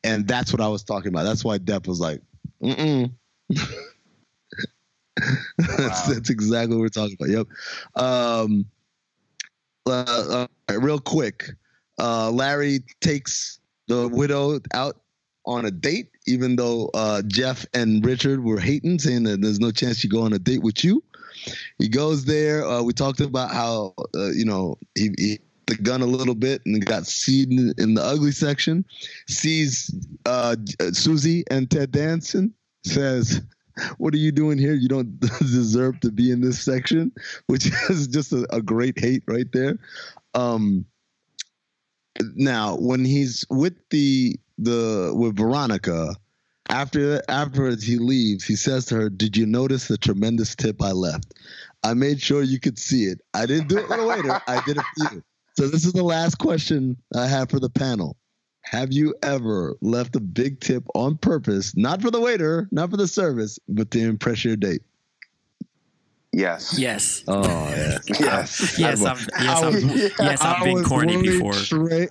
[0.03, 1.23] and that's what I was talking about.
[1.23, 2.19] That's why Depp was like,
[2.61, 3.13] "Mm."
[5.59, 7.29] that's, that's exactly what we're talking about.
[7.29, 7.47] Yep.
[7.95, 8.65] Um,
[9.85, 11.51] uh, uh, real quick,
[11.99, 14.98] uh, Larry takes the widow out
[15.49, 19.71] on a date, even though uh, Jeff and Richard were hating, saying that there's no
[19.71, 21.03] chance she go on a date with you.
[21.79, 22.65] He goes there.
[22.65, 26.61] Uh, we talked about how uh, you know he, he the gun a little bit
[26.65, 28.85] and got seen in the ugly section.
[29.27, 29.93] Sees
[30.25, 30.55] uh,
[30.91, 32.53] Susie and Ted Danson.
[32.83, 33.41] Says,
[33.97, 34.73] "What are you doing here?
[34.73, 37.11] You don't deserve to be in this section,"
[37.47, 39.79] which is just a, a great hate right there.
[40.35, 40.85] Um,
[42.35, 46.15] now, when he's with the the with Veronica,
[46.69, 50.91] after afterwards he leaves, he says to her, "Did you notice the tremendous tip I
[50.91, 51.33] left?
[51.83, 53.21] I made sure you could see it.
[53.33, 54.41] I didn't do it for the waiter.
[54.47, 55.23] I did it for you."
[55.57, 58.17] So this is the last question I have for the panel.
[58.61, 62.97] Have you ever left a big tip on purpose, not for the waiter, not for
[62.97, 64.83] the service, but to impress your date?
[66.31, 66.77] Yes.
[66.77, 67.23] Yes.
[67.27, 67.97] Oh yeah.
[68.19, 68.77] yes.
[68.77, 69.03] Yes.
[69.03, 69.63] I've, yes.
[69.63, 69.83] I've,
[70.19, 70.41] yes.
[70.41, 71.53] I've been corny before.
[71.53, 72.09] Trey,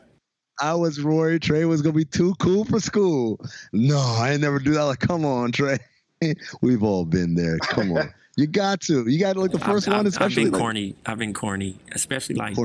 [0.60, 3.40] I was worried Trey was gonna be too cool for school.
[3.72, 4.84] No, I never do that.
[4.84, 5.78] Like, come on, Trey.
[6.62, 7.58] We've all been there.
[7.58, 8.12] Come on.
[8.36, 9.08] You got to.
[9.08, 10.42] You got to like the 1st I've, one, I've, especially.
[10.42, 10.96] I've been like, corny.
[11.06, 12.56] I've been corny, especially like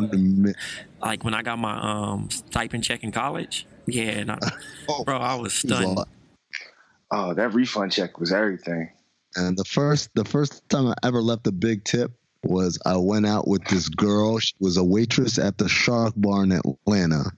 [1.02, 3.66] like when I got my um stipend check in college.
[3.88, 4.38] Yeah, and I,
[4.88, 5.98] Oh, bro, I was stunned.
[7.12, 8.90] Oh, that refund check was everything.
[9.36, 12.12] And the first the first time I ever left a big tip
[12.44, 14.38] was I went out with this girl.
[14.38, 17.32] She was a waitress at the Shark Bar in Atlanta.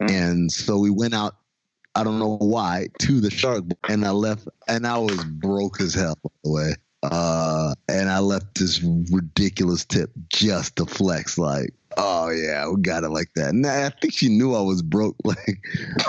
[0.00, 1.36] And so we went out,
[1.94, 3.64] I don't know why, to the Shark.
[3.88, 6.74] And I left and I was broke as hell, by the way.
[7.02, 13.04] Uh and I left this ridiculous tip just to flex, like, oh yeah, we got
[13.04, 13.50] it like that.
[13.50, 15.16] And I think she knew I was broke.
[15.24, 15.60] Like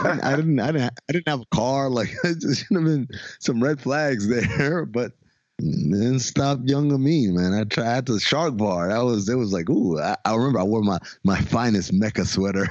[0.03, 1.89] I didn't I didn't I didn't have a car.
[1.89, 3.07] Like just should have been
[3.39, 5.13] some red flags there, but
[5.61, 7.53] then stop young of me, man.
[7.53, 8.89] I tried the shark bar.
[8.89, 12.25] That was it was like, ooh, I, I remember I wore my my finest Mecca
[12.25, 12.67] sweater.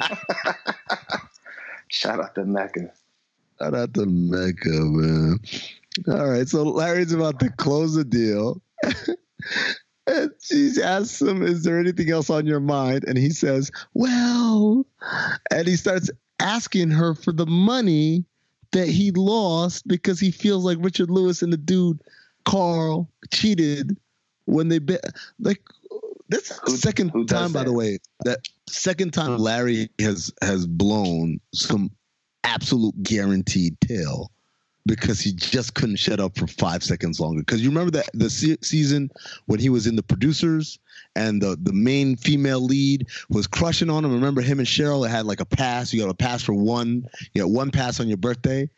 [1.88, 2.92] Shout out to Mecca.
[3.58, 5.38] Shout out to Mecca, man.
[6.08, 8.60] All right, so Larry's about to close the deal.
[10.06, 13.04] and she asks him, Is there anything else on your mind?
[13.06, 14.84] And he says, Well,
[15.50, 16.10] and he starts
[16.40, 18.24] asking her for the money
[18.72, 22.00] that he lost because he feels like Richard Lewis and the dude
[22.46, 23.96] Carl cheated
[24.46, 25.04] when they bet.
[25.38, 25.62] Like
[26.28, 31.40] this is the second time, by the way, that second time Larry has has blown
[31.52, 31.90] some
[32.44, 34.30] absolute guaranteed tail
[34.86, 37.40] because he just couldn't shut up for five seconds longer.
[37.40, 39.10] Because you remember that the se- season
[39.46, 40.78] when he was in the producers
[41.16, 44.12] and the the main female lead was crushing on him.
[44.12, 45.92] Remember him and Cheryl had like a pass.
[45.92, 47.06] You got a pass for one.
[47.34, 48.70] You got one pass on your birthday.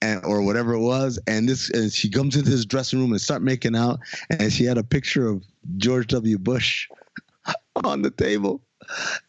[0.00, 3.20] And, or whatever it was, and this and she comes into his dressing room and
[3.20, 3.98] start making out,
[4.30, 5.42] and she had a picture of
[5.76, 6.38] George W.
[6.38, 6.88] Bush
[7.84, 8.62] on the table,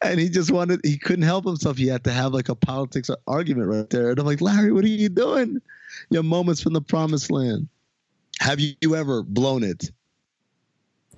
[0.03, 1.77] and he just wanted he couldn't help himself.
[1.77, 4.83] He had to have like a politics argument right there, and I'm like, Larry, what
[4.83, 5.59] are you doing?
[6.11, 7.67] Your moments from the promised land.
[8.39, 9.91] Have you, ever blown it?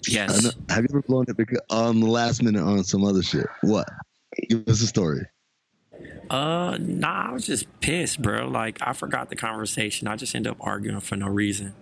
[0.07, 0.55] Yes.
[0.69, 3.45] Have you ever blown it because on the last minute on some other shit?
[3.61, 3.87] What?
[4.49, 5.25] Give us a story.
[6.32, 8.48] Uh, nah, I was just pissed, bro.
[8.48, 10.08] Like I forgot the conversation.
[10.08, 11.74] I just ended up arguing for no reason.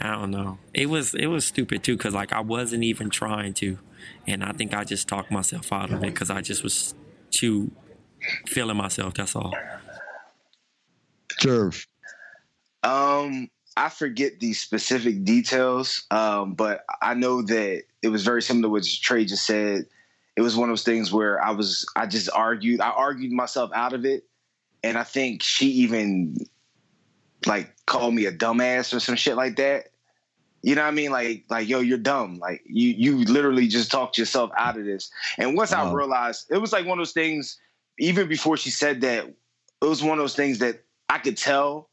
[0.00, 0.58] I don't know.
[0.72, 3.78] It was it was stupid too, cause like I wasn't even trying to,
[4.26, 6.94] and I think I just talked myself out of it, cause I just was
[7.30, 7.70] too
[8.46, 9.12] feeling myself.
[9.12, 9.54] That's all.
[11.38, 11.86] Jerv.
[12.82, 18.62] Um, I forget the specific details, um, but I know that it was very similar
[18.62, 19.84] to what Trey just said.
[20.38, 23.72] It was one of those things where I was, I just argued, I argued myself
[23.74, 24.22] out of it,
[24.84, 26.36] and I think she even
[27.44, 29.86] like called me a dumbass or some shit like that.
[30.62, 31.10] You know what I mean?
[31.10, 32.38] Like, like, yo, you're dumb.
[32.38, 35.10] Like, you, you literally just talked yourself out of this.
[35.38, 37.58] And once I realized, it was like one of those things.
[37.98, 39.34] Even before she said that, it
[39.84, 41.90] was one of those things that I could tell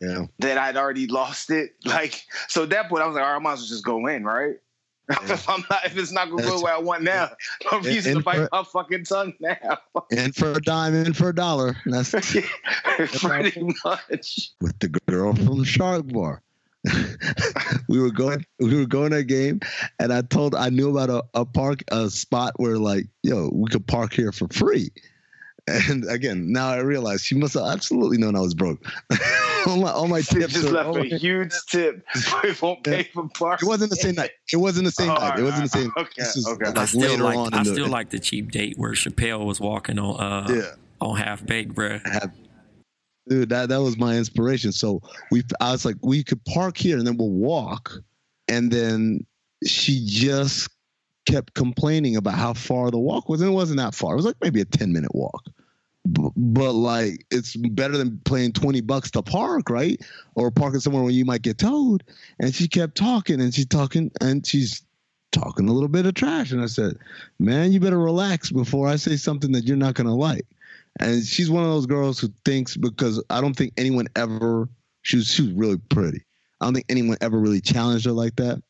[0.00, 0.26] Yeah.
[0.38, 1.74] that I'd already lost it.
[1.84, 3.84] Like, so at that point, I was like, all right, I might as well just
[3.84, 4.58] go in, right?
[5.10, 7.30] If I'm not, if it's not gonna go way I want now,
[7.72, 9.78] no reason to bite for- my fucking tongue now.
[10.10, 11.76] In for a dime, in for a dollar.
[11.86, 14.50] That's Pretty much.
[14.60, 16.42] with the girl from Shark Bar.
[17.88, 19.60] we were going we were going to a game
[19.98, 23.68] and I told I knew about a, a park a spot where like, yo, we
[23.70, 24.90] could park here for free.
[25.70, 28.84] And again, now I realize she must have absolutely known I was broke.
[29.66, 32.04] all my all my tips just are- left all a my- huge tip.
[32.44, 33.66] it won't pay for parking.
[33.66, 34.30] It wasn't the same night.
[34.52, 35.38] It wasn't the same Oh, night.
[35.38, 35.92] It wasn't the same.
[35.96, 36.66] okay, this is okay.
[36.66, 37.54] like I still later like on.
[37.54, 40.62] I in the- still like the cheap date where Chappelle was walking on uh Yeah.
[41.00, 41.98] on half baked, bro.
[42.04, 42.32] have
[43.28, 46.96] dude that that was my inspiration so we i was like we could park here
[46.98, 47.92] and then we'll walk
[48.48, 49.24] and then
[49.64, 50.68] she just
[51.26, 54.24] kept complaining about how far the walk was and it wasn't that far it was
[54.24, 55.44] like maybe a 10 minute walk
[56.06, 60.00] But like it's better than playing 20 bucks to park right
[60.34, 62.04] or parking somewhere where you might get towed
[62.38, 64.82] and she kept talking and she's talking and she's
[65.30, 66.96] talking a little bit of trash and i said
[67.38, 70.46] man you better relax before i say something that you're not going to like
[70.98, 74.68] and she's one of those girls who thinks because I don't think anyone ever
[75.02, 76.24] she was she was really pretty.
[76.60, 78.62] I don't think anyone ever really challenged her like that.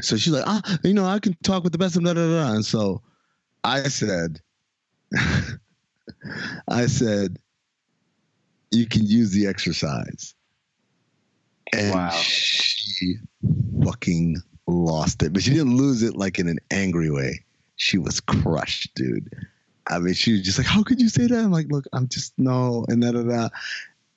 [0.00, 2.26] So she's like, ah, you know, I can talk with the best of da da
[2.26, 2.52] da.
[2.52, 3.02] And so
[3.64, 4.40] I said,
[6.68, 7.38] I said,
[8.70, 10.34] you can use the exercise.
[11.72, 12.10] And Wow.
[12.10, 13.16] she
[13.84, 15.32] fucking lost it.
[15.32, 17.44] But she didn't lose it like in an angry way.
[17.76, 19.30] She was crushed, dude.
[19.86, 22.08] I mean, she was just like, "How could you say that?" I'm like, "Look, I'm
[22.08, 23.48] just no," and da da da.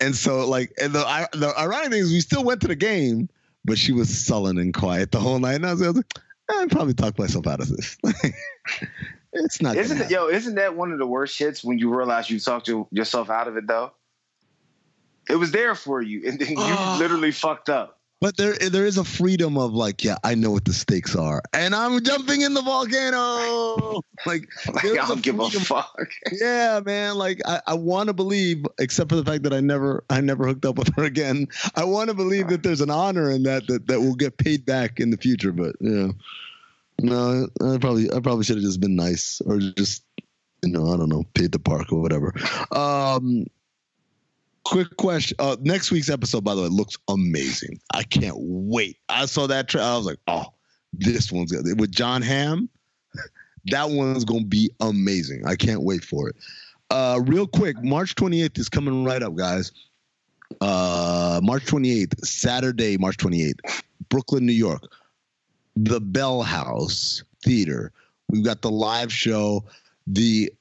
[0.01, 2.75] And so, like, and the I- the ironic thing is, we still went to the
[2.75, 3.29] game,
[3.63, 5.55] but she was sullen and quiet the whole night.
[5.55, 6.13] And I was, I was like,
[6.49, 7.97] "I probably talked myself out of this.
[9.33, 10.27] it's not." Isn't it, yo?
[10.27, 13.47] Isn't that one of the worst shits when you realize you talked your, yourself out
[13.47, 13.91] of it though?
[15.29, 16.97] It was there for you, and then you Ah.
[16.99, 17.97] literally fucked up.
[18.19, 21.41] But there, there is a freedom of like, yeah, I know what the stakes are,
[21.53, 24.01] and I'm jumping in the volcano.
[24.27, 26.11] Like, Like, I a don't give a fuck.
[26.31, 27.15] Yeah, man.
[27.15, 30.45] Like, I, I want to believe, except for the fact that I never, I never
[30.45, 31.47] hooked up with her again.
[31.75, 34.63] I want to believe that there's an honor in that that that will get paid
[34.63, 35.51] back in the future.
[35.51, 36.09] But yeah,
[37.01, 40.03] no, I probably, I probably should have just been nice or just,
[40.63, 42.33] you know, I don't know, paid the park or whatever.
[42.71, 43.45] Um,
[44.63, 45.35] quick question.
[45.39, 47.79] Uh, next week's episode, by the way, looks amazing.
[47.93, 48.97] I can't wait.
[49.09, 49.67] I saw that.
[49.67, 50.45] Tra- I was like, oh,
[50.93, 51.79] this one's good.
[51.79, 52.69] With Jon Hamm,
[53.65, 55.45] that one's gonna be amazing.
[55.45, 56.35] I can't wait for it.
[56.91, 59.71] Uh, real quick, March 28th is coming right up, guys.
[60.59, 64.83] Uh, March 28th, Saturday, March 28th, Brooklyn, New York,
[65.75, 67.91] the Bell House Theater.
[68.29, 69.65] We've got the live show.
[70.07, 70.51] The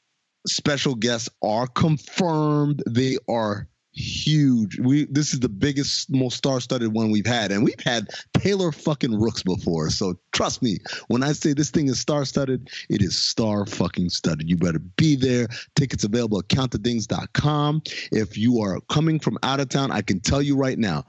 [0.46, 2.83] special guests are confirmed.
[2.87, 4.79] They are huge.
[4.79, 9.18] We this is the biggest, most star-studded one we've had, and we've had Taylor fucking
[9.18, 9.90] Rooks before.
[9.90, 14.49] So trust me, when I say this thing is star-studded, it is star fucking studded.
[14.49, 15.49] You better be there.
[15.75, 17.83] Tickets available at countthedings.com.
[18.12, 21.05] If you are coming from out of town, I can tell you right now,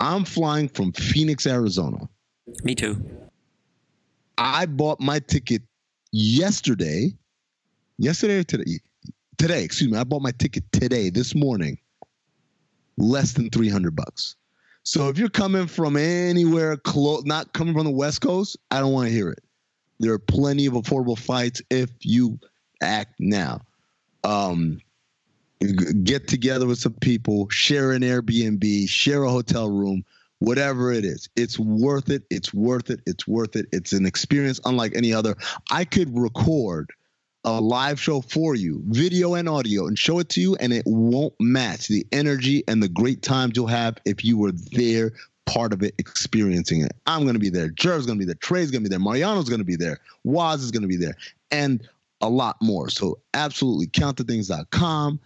[0.00, 2.08] I'm flying from Phoenix, Arizona.
[2.64, 3.04] Me too.
[4.38, 5.62] I bought my ticket
[6.12, 7.12] yesterday.
[7.98, 8.80] Yesterday or today?
[9.38, 9.98] Today, excuse me.
[9.98, 11.78] I bought my ticket today, this morning.
[12.96, 14.36] Less than 300 bucks.
[14.84, 18.92] So if you're coming from anywhere close, not coming from the West Coast, I don't
[18.92, 19.42] want to hear it.
[20.00, 22.38] There are plenty of affordable flights if you
[22.82, 23.60] act now.
[24.24, 24.80] Um,
[26.02, 30.04] get together with some people, share an Airbnb, share a hotel room,
[30.42, 31.28] whatever it is.
[31.36, 32.24] It's worth it.
[32.28, 33.00] It's worth it.
[33.06, 33.66] It's worth it.
[33.72, 35.36] It's an experience unlike any other.
[35.70, 36.90] I could record
[37.44, 40.82] a live show for you, video and audio, and show it to you, and it
[40.86, 45.12] won't match the energy and the great times you'll have if you were there,
[45.46, 46.92] part of it, experiencing it.
[47.06, 47.68] I'm going to be there.
[47.68, 48.36] Jerv's going to be there.
[48.36, 49.00] Trey's going to be there.
[49.00, 49.98] Mariano's going to be there.
[50.24, 51.16] Waz is going to be there.
[51.50, 51.88] And
[52.20, 52.88] a lot more.
[52.88, 55.20] So absolutely countthedings.com.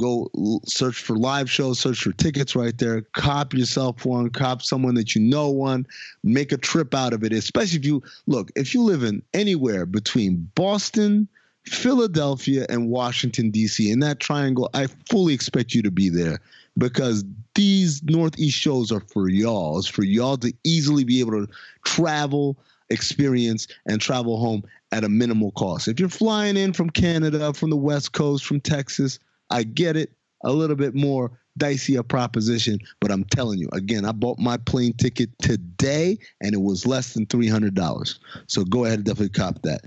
[0.00, 0.28] Go
[0.66, 3.02] search for live shows, search for tickets right there.
[3.12, 5.86] Cop yourself one, cop someone that you know one.
[6.24, 9.86] Make a trip out of it, especially if you look, if you live in anywhere
[9.86, 11.28] between Boston,
[11.64, 16.40] Philadelphia, and Washington, D.C., in that triangle, I fully expect you to be there
[16.76, 19.78] because these Northeast shows are for y'all.
[19.78, 21.52] It's for y'all to easily be able to
[21.84, 22.56] travel,
[22.90, 25.88] experience, and travel home at a minimal cost.
[25.88, 29.18] If you're flying in from Canada, from the West Coast, from Texas,
[29.50, 30.12] I get it.
[30.46, 34.56] A little bit more dicey a proposition, but I'm telling you, again, I bought my
[34.56, 38.18] plane ticket today and it was less than $300.
[38.46, 39.82] So go ahead and definitely cop that.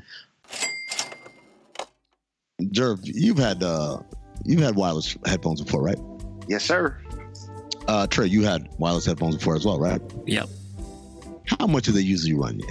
[2.62, 3.99] Jerv, you've had uh,
[4.43, 5.99] you've had wireless headphones before, right?
[6.47, 6.97] Yes, sir.
[7.88, 10.01] Uh, Trey, you had wireless headphones before as well, right?
[10.26, 10.49] Yep.
[11.45, 12.68] How much do they usually run you?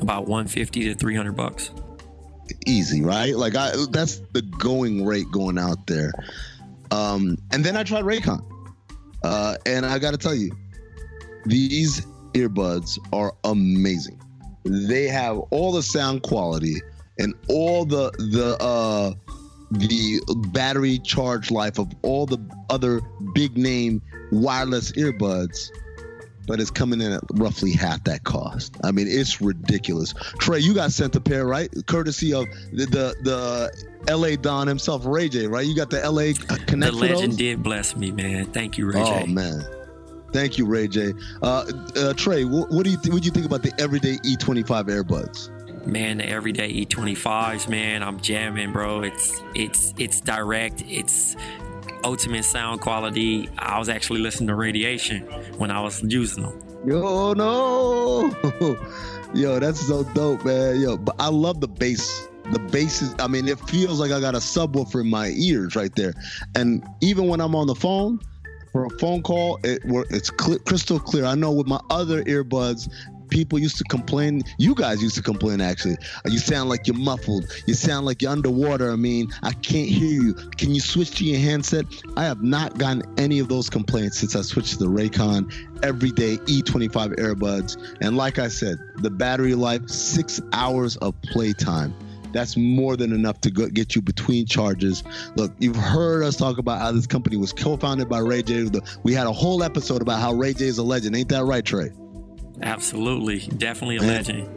[0.00, 1.70] About 150 to 300 bucks.
[2.66, 3.36] Easy, right?
[3.36, 6.12] Like I, that's the going rate going out there.
[6.90, 8.44] Um, and then I tried Raycon,
[9.24, 10.52] uh, and I got to tell you,
[11.46, 14.20] these earbuds are amazing.
[14.64, 16.76] They have all the sound quality
[17.18, 19.12] and all the the uh,
[19.70, 20.20] the
[20.52, 22.38] battery charge life of all the
[22.68, 23.00] other
[23.34, 25.70] big name wireless earbuds,
[26.46, 28.76] but it's coming in at roughly half that cost.
[28.84, 30.14] I mean, it's ridiculous.
[30.38, 31.70] Trey, you got sent a pair, right?
[31.86, 33.14] Courtesy of the the,
[34.06, 35.66] the LA Don himself, Ray J, right?
[35.66, 36.32] You got the LA
[36.66, 36.92] Connect.
[36.92, 38.46] The legend did bless me, man.
[38.46, 39.22] Thank you, Ray oh, J.
[39.22, 39.64] Oh man.
[40.32, 41.12] Thank you, Ray J.
[41.42, 44.16] Uh, uh, Trey, what, what do you th- what do you think about the everyday
[44.18, 45.50] E25 earbuds?
[45.86, 51.34] man the everyday e25s man i'm jamming bro it's it's it's direct it's
[52.04, 55.22] ultimate sound quality i was actually listening to radiation
[55.58, 58.34] when i was using them yo no.
[59.34, 60.80] Yo that's so dope man.
[60.80, 62.28] Yo but i love the bass.
[62.50, 65.74] The bass is i mean it feels like i got a subwoofer in my ears
[65.74, 66.12] right there.
[66.54, 68.20] And even when i'm on the phone
[68.72, 69.80] for a phone call it
[70.10, 71.24] it's crystal clear.
[71.24, 72.92] I know with my other earbuds
[73.32, 74.42] people used to complain.
[74.58, 75.96] You guys used to complain, actually.
[76.26, 77.50] You sound like you're muffled.
[77.66, 78.92] You sound like you're underwater.
[78.92, 80.34] I mean, I can't hear you.
[80.34, 81.86] Can you switch to your handset?
[82.16, 85.50] I have not gotten any of those complaints since I switched to the Raycon
[85.82, 87.96] everyday E25 earbuds.
[88.02, 91.94] And like I said, the battery life, six hours of playtime.
[92.32, 95.02] That's more than enough to get you between charges.
[95.36, 98.68] Look, you've heard us talk about how this company was co-founded by Ray J.
[99.02, 101.16] We had a whole episode about how Ray J is a legend.
[101.16, 101.92] Ain't that right, Trey?
[102.62, 104.48] Absolutely, definitely a legend.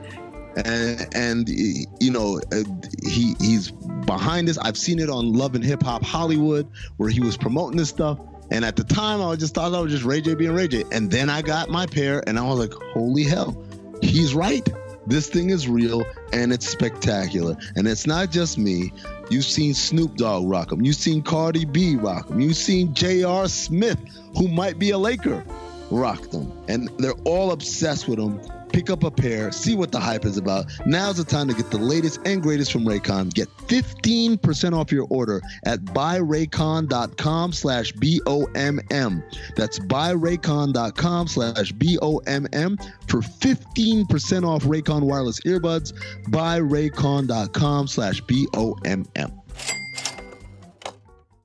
[0.58, 2.64] And, and you know uh,
[3.04, 4.58] he he's behind this.
[4.58, 8.20] I've seen it on Love and Hip Hop Hollywood where he was promoting this stuff.
[8.52, 10.84] And at the time, I just thought I was just Ray J being Ray J.
[10.92, 13.62] And then I got my pair, and I was like, "Holy hell,
[14.02, 14.68] he's right!
[15.08, 16.04] This thing is real,
[16.34, 17.56] and it's spectacular.
[17.76, 18.92] And it's not just me.
[19.30, 20.84] You've seen Snoop Dogg rock them.
[20.84, 22.40] You've seen Cardi B rock them.
[22.40, 23.48] You've seen J.R.
[23.48, 24.00] Smith,
[24.36, 25.44] who might be a Laker,
[25.92, 26.52] rock them.
[26.68, 28.40] And they're all obsessed with them.
[28.70, 30.66] Pick up a pair, see what the hype is about.
[30.86, 33.34] Now's the time to get the latest and greatest from Raycon.
[33.34, 39.24] Get 15% off your order at buyraycon.com slash B-O-M-M.
[39.56, 42.78] That's buyraycon.com slash B-O-M-M
[43.08, 45.94] for 15% off Raycon wireless earbuds.
[46.26, 49.42] Buyraycon.com slash B-O-M-M.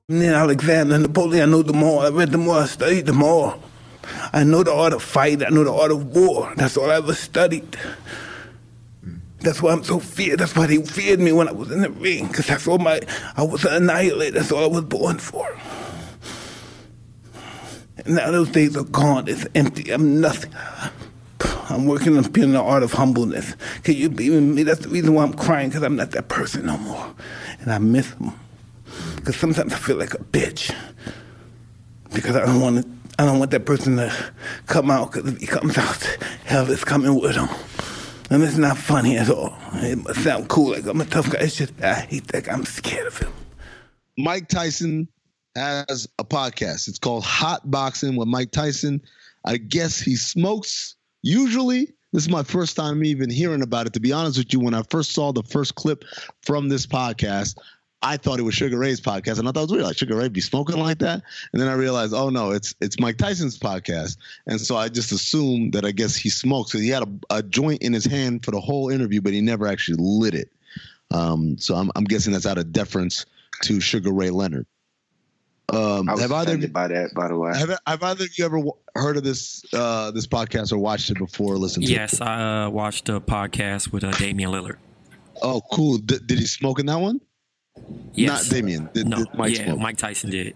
[0.09, 3.57] Then Alexander Napoleon, I know the more I read, the more I studied, the more.
[4.33, 5.43] I know the art of fight.
[5.43, 6.53] I know the art of war.
[6.55, 7.77] That's all I ever studied.
[9.39, 10.39] That's why I'm so feared.
[10.39, 13.01] That's why they feared me when I was in the ring, because that's all my,
[13.35, 13.87] I was an.
[13.87, 15.57] That's all I was born for.
[18.05, 19.27] And now those days are gone.
[19.27, 19.91] It's empty.
[19.91, 20.53] I'm nothing.
[21.69, 23.55] I'm working on being the art of humbleness.
[23.83, 24.63] Can you believe me?
[24.63, 27.15] That's the reason why I'm crying, because I'm not that person no more.
[27.61, 28.33] And I miss them.
[29.15, 30.75] Because sometimes I feel like a bitch.
[32.13, 34.11] Because I don't want to I don't want that person to
[34.65, 37.49] come out because if he comes out, hell is coming with him.
[38.31, 39.55] And it's not funny at all.
[39.73, 41.41] It must sound cool, like I'm a tough guy.
[41.41, 42.53] It's just I hate that guy.
[42.53, 43.31] I'm scared of him.
[44.17, 45.07] Mike Tyson
[45.55, 46.87] has a podcast.
[46.87, 48.99] It's called Hot Boxing with Mike Tyson.
[49.45, 51.93] I guess he smokes usually.
[52.13, 53.93] This is my first time even hearing about it.
[53.93, 56.05] To be honest with you, when I first saw the first clip
[56.41, 57.55] from this podcast,
[58.03, 59.83] I thought it was Sugar Ray's podcast, and I thought it was weird.
[59.83, 61.21] Like Sugar Ray be smoking like that,
[61.53, 65.11] and then I realized, oh no, it's it's Mike Tyson's podcast, and so I just
[65.11, 66.71] assumed that I guess he smokes.
[66.71, 69.41] So he had a, a joint in his hand for the whole interview, but he
[69.41, 70.51] never actually lit it.
[71.11, 73.25] Um, so I'm I'm guessing that's out of deference
[73.63, 74.65] to Sugar Ray Leonard.
[75.71, 77.57] Um, I was have either by that, by the way.
[77.57, 78.61] Have, have either of you ever
[78.95, 81.53] heard of this uh, this podcast or watched it before?
[81.53, 82.21] Or listened to yes, it?
[82.21, 84.77] I uh, watched a podcast with uh, Damian Lillard.
[85.41, 85.97] Oh, cool!
[85.97, 87.21] D- did he smoke in that one?
[88.13, 88.43] Yes.
[88.43, 88.89] Not Damian.
[88.93, 89.79] Did, no, did Mike yeah, smoke?
[89.79, 90.47] Mike Tyson did.
[90.47, 90.55] It.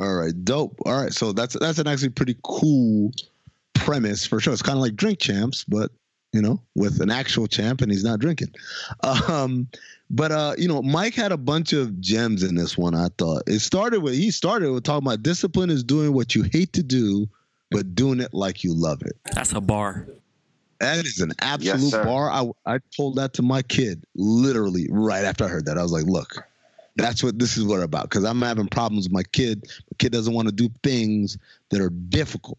[0.00, 0.80] All right, dope.
[0.86, 3.12] All right, so that's that's an actually pretty cool
[3.74, 4.52] premise for sure.
[4.52, 5.90] It's kind of like Drink Champs, but
[6.32, 8.54] you know, with an actual champ and he's not drinking.
[9.28, 9.68] Um,
[10.10, 12.94] but uh, you know, Mike had a bunch of gems in this one.
[12.94, 16.42] I thought it started with he started with talking about discipline is doing what you
[16.42, 17.28] hate to do,
[17.70, 19.16] but doing it like you love it.
[19.34, 20.06] That's a bar.
[20.82, 22.28] That is an absolute yes, bar.
[22.28, 25.78] I I told that to my kid literally right after I heard that.
[25.78, 26.44] I was like, look,
[26.96, 28.10] that's what this is what about.
[28.10, 29.62] Because I'm having problems with my kid.
[29.62, 31.38] My kid doesn't want to do things
[31.70, 32.58] that are difficult.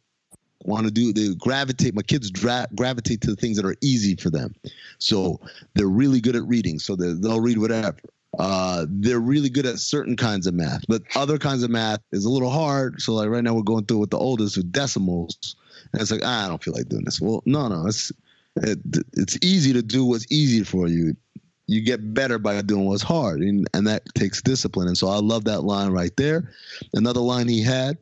[0.64, 1.96] Want to do they gravitate.
[1.96, 4.56] My kids dra- gravitate to the things that are easy for them.
[5.00, 5.42] So
[5.74, 6.80] they're really good at reading.
[6.80, 7.98] So they'll read whatever.
[8.40, 12.26] Uh, they're really good at certain kinds of math, but other kinds of math is
[12.26, 13.00] a little hard.
[13.00, 15.56] So like right now we're going through with the oldest with decimals
[15.92, 17.22] and it's like, ah, I don't feel like doing this.
[17.22, 18.12] Well, no, no, it's
[18.58, 18.80] it,
[19.14, 21.16] it's easy to do what's easy for you.
[21.68, 24.88] You get better by doing what's hard, and, and that takes discipline.
[24.88, 26.52] And so I love that line right there.
[26.94, 27.98] Another line he had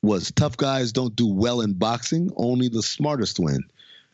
[0.00, 3.62] was tough guys don't do well in boxing, only the smartest win.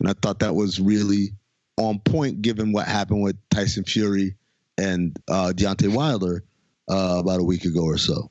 [0.01, 1.33] And I thought that was really
[1.77, 4.35] on point given what happened with Tyson Fury
[4.79, 6.45] and uh, Deontay Wilder
[6.91, 8.31] uh, about a week ago or so.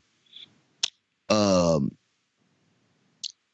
[1.29, 1.91] Um,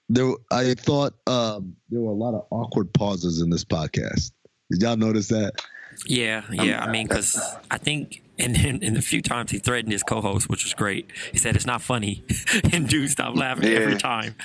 [0.10, 4.32] there, I thought um, there were a lot of awkward pauses in this podcast.
[4.72, 5.54] Did y'all notice that?
[6.06, 6.84] Yeah, yeah.
[6.84, 7.40] I mean, because
[7.70, 11.12] I think, and in, in the few times he threatened his co-host, which was great.
[11.32, 12.24] He said it's not funny,
[12.74, 13.80] and dude stopped laughing Yeah.
[13.80, 14.36] every time.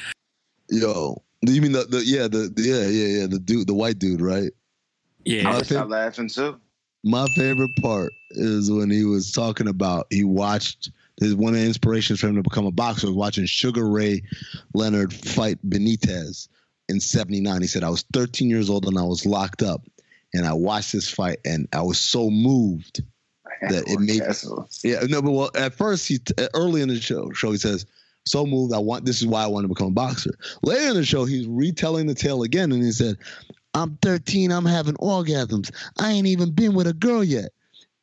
[0.70, 3.98] Yo, you mean the, the yeah the, the yeah yeah yeah the dude the white
[3.98, 4.52] dude right?
[5.24, 6.60] Yeah, I My, stop laughing too.
[7.04, 10.90] My favorite part is when he was talking about he watched
[11.20, 14.22] his one of the inspirations for him to become a boxer was watching Sugar Ray
[14.74, 16.48] Leonard fight Benitez
[16.88, 17.60] in '79.
[17.60, 19.82] He said I was 13 years old and I was locked up,
[20.32, 23.02] and I watched this fight and I was so moved
[23.62, 24.22] that it made
[24.84, 26.18] yeah no but well at first he
[26.54, 27.86] early in the show show he says
[28.24, 30.30] so moved i want this is why i want to become a boxer
[30.62, 33.16] later in the show he's retelling the tale again and he said
[33.78, 37.50] i'm 13 i'm having orgasms i ain't even been with a girl yet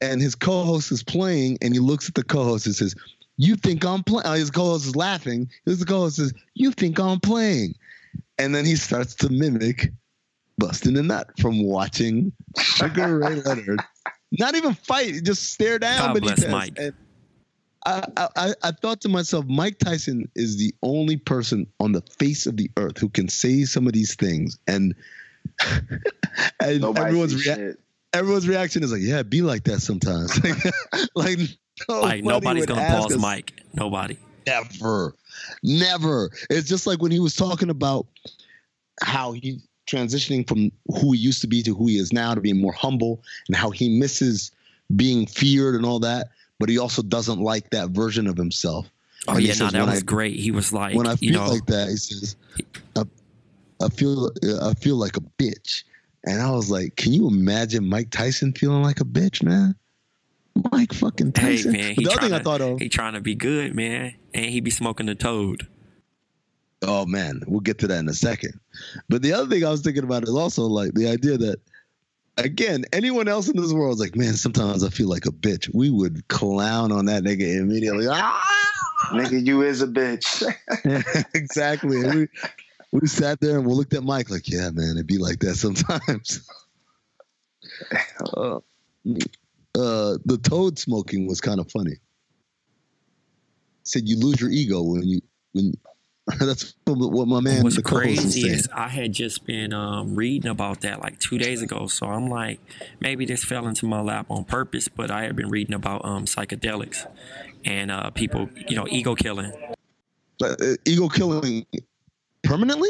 [0.02, 2.96] and his co-host is playing and he looks at the co-host and says
[3.38, 7.20] you think i'm playing uh, his co-host is laughing his co-host says you think i'm
[7.20, 7.74] playing
[8.38, 9.92] and then he starts to mimic
[10.58, 13.82] busting a nut from watching sugar ray leonard
[14.38, 15.98] not even fight, just stare down.
[16.08, 16.52] God but he bless does.
[16.52, 16.74] Mike.
[16.78, 16.94] And
[17.86, 22.02] I, I, I- I thought to myself, Mike Tyson is the only person on the
[22.20, 24.96] face of the earth who can say some of these things, and,
[26.60, 27.74] and Nobody everyone's rea-
[28.14, 30.32] everyone's reaction is like, "Yeah, be like that sometimes."
[31.16, 31.38] like,
[31.88, 33.54] like nobody's gonna pause us- Mike.
[33.74, 34.18] Nobody.
[34.48, 35.16] Never,
[35.64, 36.30] never.
[36.50, 38.06] It's just like when he was talking about
[39.02, 42.42] how he transitioning from who he used to be to who he is now to
[42.42, 44.52] being more humble and how he misses
[44.96, 46.28] being feared and all that,
[46.60, 48.88] but he also doesn't like that version of himself.
[49.28, 50.36] Oh And yeah, no, says, that was I- great.
[50.40, 52.36] He was like, when I you feel know, like that, he says,
[52.96, 53.04] I,
[53.82, 55.84] I feel I feel like a bitch.
[56.26, 59.76] And I was like, can you imagine Mike Tyson feeling like a bitch, man?
[60.72, 61.74] Mike fucking Tyson.
[61.76, 61.88] hey Tyson.
[61.88, 64.16] man, the other trying thing I to thought of, he trying to be good, man,
[64.34, 65.68] and he be smoking the toad.
[66.82, 68.60] Oh man, we'll get to that in a second.
[69.10, 71.60] But the other thing I was thinking about is also like the idea that
[72.38, 75.70] again, anyone else in this world is like, man, sometimes I feel like a bitch.
[75.74, 78.08] We would clown on that nigga immediately.
[78.10, 78.42] Ah!
[79.12, 80.44] Nigga, you is a bitch.
[81.36, 81.98] exactly.
[81.98, 82.28] We
[83.02, 85.56] we sat there and we looked at Mike like, yeah, man, it'd be like that
[85.56, 86.48] sometimes.
[88.38, 91.98] uh, uh, the toad smoking was kind of funny.
[93.84, 95.22] Said you lose your ego when you
[95.52, 95.74] when
[96.40, 100.82] that's what my man What's was crazy is I had just been um, reading about
[100.82, 101.86] that like two days ago.
[101.86, 102.60] So I'm like,
[103.00, 106.26] maybe this fell into my lap on purpose, but I had been reading about um,
[106.26, 107.06] psychedelics
[107.64, 109.52] and uh, people, you know, ego killing.
[110.40, 111.68] But, uh, ego killing
[112.46, 112.90] permanently,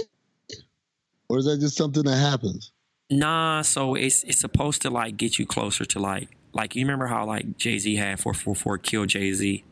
[1.29, 2.71] or is that just something that happens?
[3.09, 7.07] Nah, so it's it's supposed to like get you closer to like like you remember
[7.07, 9.63] how like Jay Z had four four four kill Jay Z,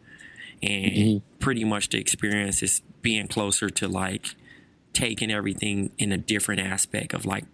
[0.61, 4.35] and pretty much the experience is being closer to like
[4.93, 7.45] taking everything in a different aspect of like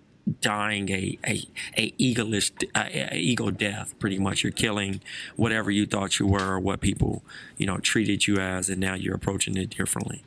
[0.41, 1.43] dying a a
[1.77, 3.97] a egoless uh, a ego death.
[3.99, 5.01] Pretty much, you're killing
[5.35, 7.23] whatever you thought you were or what people
[7.57, 10.23] you know treated you as, and now you're approaching it differently.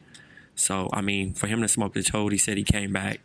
[0.55, 3.21] So I mean, for him to smoke the toad, he said he came back.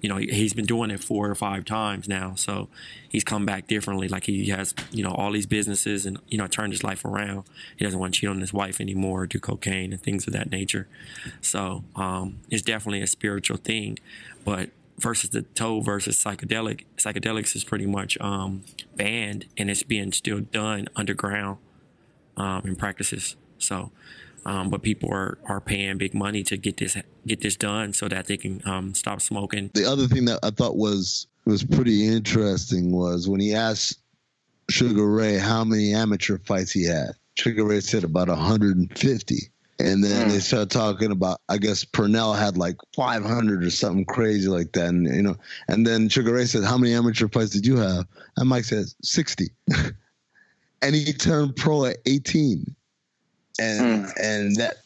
[0.00, 2.68] You know, he- he's been doing it four or five times now, so
[3.08, 4.08] he's come back differently.
[4.08, 7.44] Like he has, you know, all these businesses and you know turned his life around.
[7.76, 10.50] He doesn't want to cheat on his wife anymore, do cocaine and things of that
[10.50, 10.88] nature.
[11.40, 13.98] So um, it's definitely a spiritual thing,
[14.44, 18.62] but versus the toad versus psychedelic, psychedelics is pretty much um,
[18.96, 21.58] banned and it's being still done underground
[22.36, 23.36] um, in practices.
[23.58, 23.90] So,
[24.44, 28.08] um, but people are, are paying big money to get this get this done so
[28.08, 29.70] that they can um, stop smoking.
[29.74, 33.98] The other thing that I thought was was pretty interesting was when he asked
[34.70, 37.10] Sugar Ray how many amateur fights he had.
[37.34, 39.36] Sugar Ray said about 150.
[39.78, 44.48] And then they started talking about, I guess Pernell had like 500 or something crazy
[44.48, 44.86] like that.
[44.86, 45.36] And, you know,
[45.66, 48.06] and then Sugar Ray said, How many amateur fights did you have?
[48.36, 49.48] And Mike says, 60.
[50.82, 52.76] and he turned pro at 18.
[53.58, 54.76] And, and that,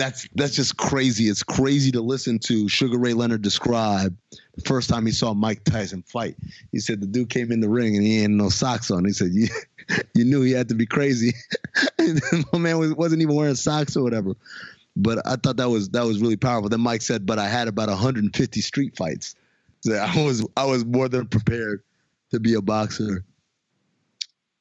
[0.00, 1.28] that's that's just crazy.
[1.28, 4.16] It's crazy to listen to Sugar Ray Leonard describe
[4.54, 6.36] the first time he saw Mike Tyson fight.
[6.72, 9.04] He said the dude came in the ring and he had no socks on.
[9.04, 9.48] He said you
[10.14, 11.34] you knew he had to be crazy.
[12.52, 14.34] my man was, wasn't even wearing socks or whatever.
[14.96, 16.70] But I thought that was that was really powerful.
[16.70, 19.34] Then Mike said, "But I had about 150 street fights.
[19.82, 21.82] So I was I was more than prepared
[22.30, 23.24] to be a boxer."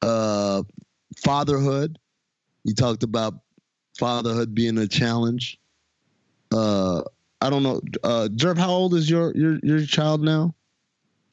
[0.02, 0.64] Uh,
[1.18, 1.98] fatherhood.
[2.66, 3.36] He talked about
[4.00, 5.60] fatherhood being a challenge.
[6.52, 7.04] Uh,
[7.42, 7.82] I don't know.
[8.04, 10.56] Uh, Jerv, how old is your your your child now?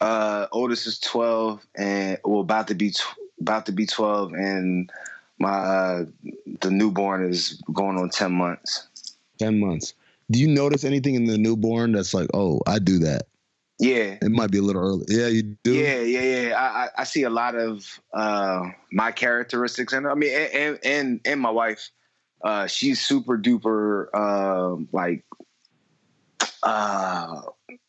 [0.00, 4.90] Uh, oldest is twelve, and well, about to be tw- about to be 12, and
[5.38, 6.04] my uh,
[6.60, 8.88] the newborn is going on 10 months.
[9.38, 9.94] 10 months.
[10.30, 13.26] Do you notice anything in the newborn that's like, oh, I do that?
[13.78, 14.16] Yeah.
[14.22, 15.04] It might be a little early.
[15.08, 15.74] Yeah, you do.
[15.74, 16.54] Yeah, yeah, yeah.
[16.54, 21.20] I, I, I see a lot of uh, my characteristics, and I mean, and and
[21.26, 21.90] and my wife,
[22.42, 25.24] uh, she's super duper uh, like
[26.62, 27.42] uh,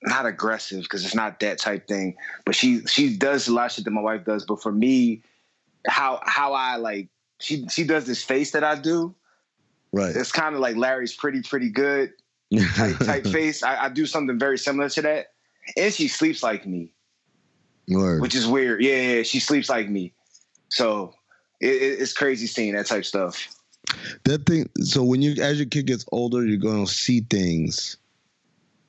[0.04, 3.72] not aggressive because it's not that type thing, but she she does a lot of
[3.74, 4.46] shit that my wife does.
[4.46, 5.24] But for me,
[5.88, 9.14] how how I like she she does this face that I do.
[9.94, 10.16] Right.
[10.16, 12.14] It's kind of like Larry's pretty pretty good
[12.76, 13.64] type, type face.
[13.64, 15.28] I, I do something very similar to that
[15.76, 16.92] and she sleeps like me,
[17.90, 18.22] Word.
[18.22, 18.82] which is weird.
[18.82, 20.14] Yeah, yeah, she sleeps like me,
[20.70, 21.14] so
[21.60, 23.48] it, it, it's crazy seeing that type stuff.
[24.24, 24.70] That thing.
[24.82, 27.98] So when you, as your kid gets older, you're going to see things,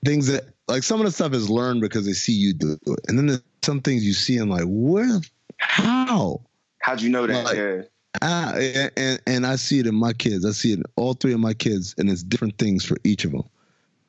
[0.05, 3.01] things that like some of the stuff is learned because they see you do it,
[3.09, 5.21] and then there's some things you see and like, where,
[5.59, 6.41] how?
[6.81, 7.45] How'd you know that?
[7.45, 7.83] Like, yeah.
[8.23, 10.45] Ah, and, and and I see it in my kids.
[10.45, 13.25] I see it in all three of my kids, and it's different things for each
[13.25, 13.45] of them.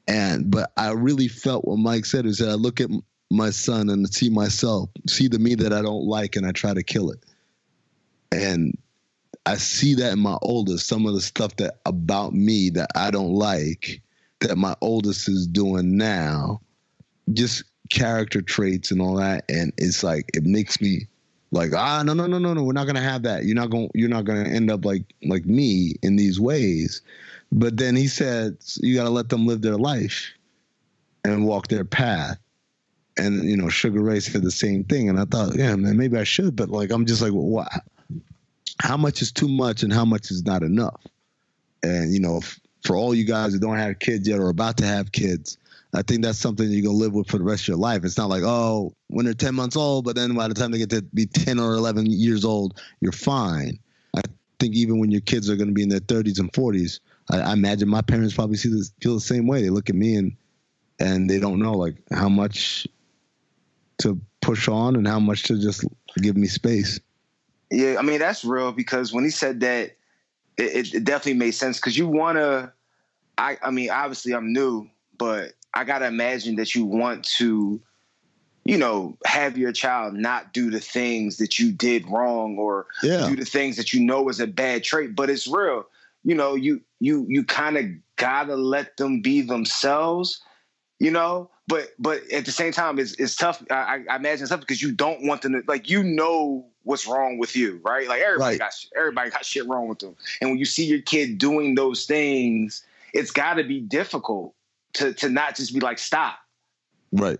[0.08, 2.90] And but I really felt what Mike said is that I look at
[3.30, 6.74] my son and see myself, see the me that I don't like, and I try
[6.74, 7.24] to kill it.
[8.32, 8.76] And
[9.50, 13.10] I see that in my oldest, some of the stuff that about me that I
[13.10, 14.00] don't like,
[14.42, 16.62] that my oldest is doing now,
[17.34, 19.46] just character traits and all that.
[19.50, 21.08] And it's like it makes me
[21.52, 23.46] like ah no no no no no we're not gonna have that.
[23.46, 27.02] You're not gonna you're not gonna end up like like me in these ways.
[27.52, 30.32] But then he said you gotta let them live their life
[31.24, 32.38] and walk their path.
[33.18, 35.10] And you know sugar ray said the same thing.
[35.10, 37.68] And i thought yeah man maybe i should but like i'm just like well, what
[38.82, 41.02] how much is too much and how much is not enough
[41.84, 44.78] and you know f- for all you guys who don't have kids yet or about
[44.78, 45.58] to have kids
[45.94, 48.04] I think that's something you're gonna live with for the rest of your life.
[48.04, 50.78] It's not like, oh, when they're 10 months old, but then by the time they
[50.78, 53.80] get to be 10 or 11 years old, you're fine.
[54.16, 54.22] I
[54.60, 57.00] think even when your kids are gonna be in their 30s and 40s,
[57.32, 59.64] I, I imagine my parents probably see this, feel the same way.
[59.64, 60.36] They look at me and
[61.00, 62.86] and they don't know like how much
[64.00, 65.86] to push on and how much to just
[66.18, 67.00] give me space.
[67.72, 69.92] Yeah, I mean that's real because when he said that,
[70.58, 72.74] it, it definitely made sense because you want to.
[73.38, 77.80] I I mean, obviously I'm new, but I gotta imagine that you want to,
[78.66, 83.28] you know, have your child not do the things that you did wrong or Yeah.
[83.28, 85.16] do the things that you know is a bad trait.
[85.16, 85.86] But it's real.
[86.24, 90.42] You know, you you you kind of gotta let them be themselves.
[91.00, 93.64] You know, but but at the same time, it's it's tough.
[93.70, 97.08] I, I imagine it's tough because you don't want them to like you know what's
[97.08, 98.08] wrong with you, right?
[98.08, 98.60] Like everybody Right.
[98.60, 102.06] got everybody got shit wrong with them, and when you see your kid doing those
[102.06, 104.54] things, it's got to be difficult
[104.94, 106.40] to to not just be like stop.
[107.12, 107.40] Right.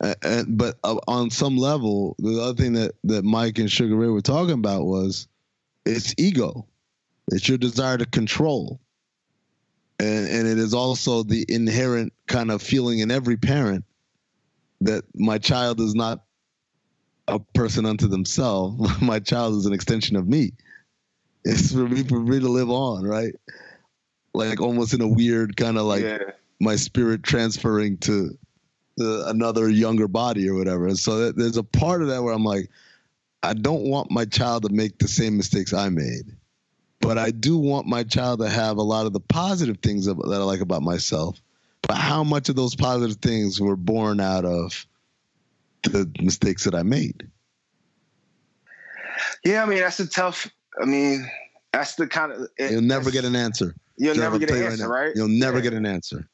[0.00, 3.96] And, and, but uh, on some level, the other thing that, that Mike and Sugar
[3.96, 5.26] Ray were talking about was
[5.84, 6.66] it's ego.
[7.32, 8.80] It's your desire to control.
[9.98, 13.84] And, and it is also the inherent kind of feeling in every parent
[14.82, 16.24] that my child is not
[17.28, 19.00] a person unto themselves.
[19.02, 20.52] my child is an extension of me.
[21.44, 23.34] It's for me for me to live on, right?
[24.34, 26.18] Like almost in a weird kind of like Yeah.
[26.60, 28.36] my spirit transferring to
[28.96, 30.86] the, another younger body or whatever.
[30.86, 32.70] And so that, there's a part of that where I'm like,
[33.42, 36.34] I don't want my child to make the same mistakes I made,
[37.00, 40.16] but I do want my child to have a lot of the positive things that
[40.18, 41.40] I like about myself.
[41.82, 44.84] But how much of those positive things were born out of
[45.92, 47.28] the mistakes that I made?
[49.44, 50.50] Yeah, I mean that's a tough.
[50.80, 51.28] I mean
[51.72, 53.74] that's the kind of it- You'll never get an answer.
[53.96, 55.12] You'll Trevor, never get an answer, now, right?
[55.16, 56.28] You'll never get an answer.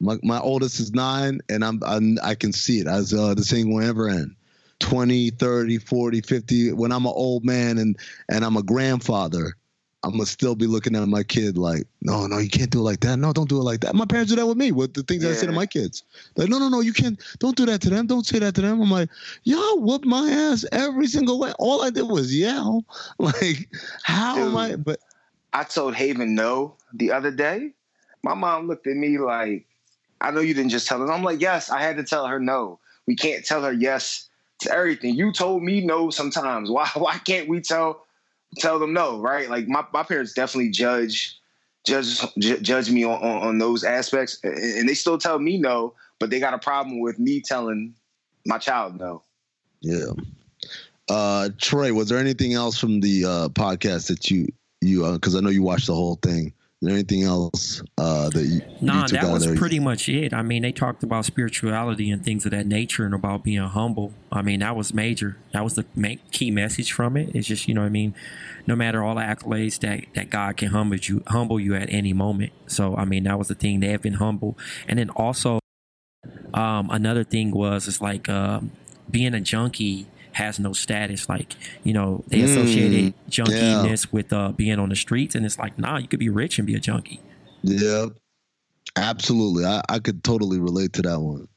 [0.00, 2.86] My, my oldest is nine, and I'm, I'm I can see it.
[2.86, 4.34] As uh, this thing will never end.
[4.80, 6.72] 20, 30, 40, 50.
[6.72, 7.96] When I'm an old man and
[8.28, 9.54] and I'm a grandfather,
[10.04, 12.82] I'm gonna still be looking at my kid like, no, no, you can't do it
[12.82, 13.16] like that.
[13.16, 13.94] No, don't do it like that.
[13.94, 16.04] My parents do that with me with the things I say to my kids.
[16.36, 17.18] Like, no, no, no, you can't.
[17.38, 18.06] Don't do that to them.
[18.06, 18.82] Don't say that to them.
[18.82, 19.08] I'm like,
[19.44, 21.52] y'all whooped my ass every single way.
[21.58, 22.84] All I did was yell.
[23.18, 23.68] Like,
[24.02, 24.76] how am I?
[24.76, 24.98] But
[25.54, 27.72] I told Haven no the other day.
[28.22, 29.66] My mom looked at me like,
[30.20, 31.10] I know you didn't just tell her.
[31.10, 32.78] I'm like, yes, I had to tell her no.
[33.06, 34.28] We can't tell her yes
[34.60, 35.14] to everything.
[35.14, 36.70] You told me no sometimes.
[36.76, 38.03] Why why can't we tell
[38.58, 39.48] tell them no, right?
[39.48, 41.38] Like my, my parents definitely judge
[41.86, 46.30] judge judge me on, on, on those aspects and, they still tell me no, but
[46.30, 47.94] they got a problem with me telling
[48.46, 49.22] my child no.
[49.80, 50.12] Yeah.
[51.10, 54.48] Uh, Trey, was there anything else from the uh, podcast that you
[54.80, 56.52] you because I know you watched the whole thing
[56.88, 58.60] anything else uh, that you?
[58.80, 59.56] Nah, you that was there?
[59.56, 60.32] pretty much it.
[60.32, 64.12] I mean, they talked about spirituality and things of that nature and about being humble.
[64.30, 65.36] I mean, that was major.
[65.52, 67.34] That was the main, key message from it.
[67.34, 68.14] It's just, you know what I mean?
[68.66, 72.12] No matter all the accolades that, that God can humble you, humble you at any
[72.12, 72.52] moment.
[72.66, 73.80] So, I mean, that was the thing.
[73.80, 74.56] They have been humble.
[74.88, 75.60] And then also,
[76.54, 78.72] um, another thing was, it's like um,
[79.10, 81.28] being a junkie has no status.
[81.28, 83.30] Like, you know, they Mm, associated yeah.
[83.30, 85.34] junkiness with uh, being on the streets.
[85.34, 87.20] And it's like, nah, you could be rich and be a junkie.
[87.62, 88.06] Yeah,
[88.96, 89.64] absolutely.
[89.64, 91.48] I, I could totally relate to that one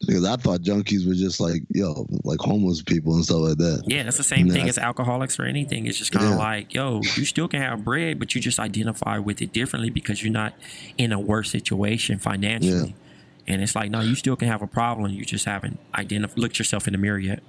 [0.00, 3.82] because I thought junkies were just like yo, like homeless people and stuff like that.
[3.86, 5.86] Yeah, that's the same And thing I- as alcoholics or anything.
[5.86, 6.38] It's just kind of Yeah.
[6.38, 10.22] like, yo, you still can have bread, but you just identify with it differently because
[10.22, 10.54] you're not
[10.98, 12.94] in a worse situation financially.
[13.46, 15.10] And it's like, no, you still can have a problem.
[15.12, 17.42] You just haven't identified, looked yourself in the mirror yet.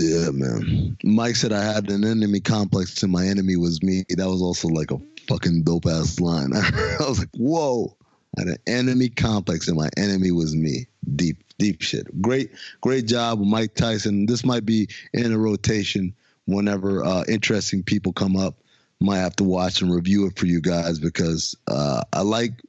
[0.00, 0.96] Yeah, man.
[1.02, 4.04] Mike said I had an enemy complex and my enemy was me.
[4.08, 6.52] That was also like a fucking dope ass line.
[6.54, 7.96] I was like, whoa.
[8.36, 10.86] I had an enemy complex and my enemy was me.
[11.16, 12.20] Deep, deep shit.
[12.20, 14.26] Great, great job Mike Tyson.
[14.26, 16.14] This might be in a rotation
[16.46, 18.56] whenever uh, interesting people come up.
[19.00, 22.60] Might have to watch and review it for you guys because uh, I like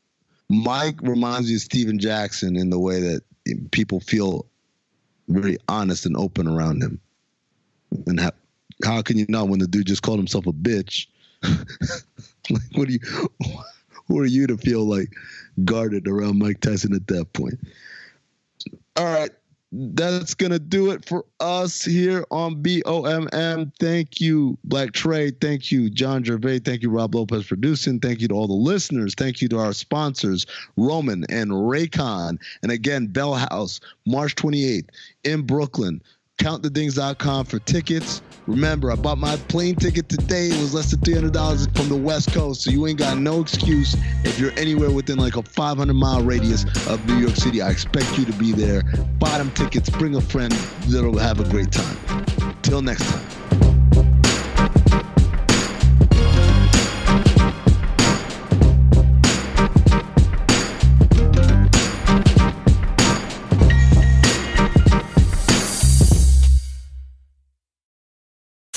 [0.47, 3.23] Mike reminds me of Steven Jackson in the way that
[3.71, 4.45] people feel
[5.27, 6.99] very honest and open around him.
[8.07, 8.31] And how,
[8.83, 11.07] how can you not when the dude just called himself a bitch?
[11.43, 12.99] like, what do you,
[14.07, 15.13] who are you to feel like
[15.63, 17.59] guarded around Mike Tyson at that point?
[18.95, 19.31] All right.
[19.71, 23.71] That's going to do it for us here on BOMM.
[23.79, 25.29] Thank you, Black Trey.
[25.29, 26.59] Thank you, John Gervais.
[26.59, 27.99] Thank you, Rob Lopez producing.
[27.99, 29.13] Thank you to all the listeners.
[29.15, 32.39] Thank you to our sponsors, Roman and Raycon.
[32.63, 34.89] And again, Bell House, March 28th
[35.23, 36.01] in Brooklyn.
[36.39, 38.21] CountTheDings.com for tickets.
[38.47, 40.47] Remember, I bought my plane ticket today.
[40.47, 43.95] It was less than $300 from the West Coast, so you ain't got no excuse
[44.23, 47.61] if you're anywhere within like a 500 mile radius of New York City.
[47.61, 48.81] I expect you to be there.
[49.19, 50.51] Buy them tickets, bring a friend
[50.87, 51.97] that'll have a great time.
[52.63, 53.68] Till next time.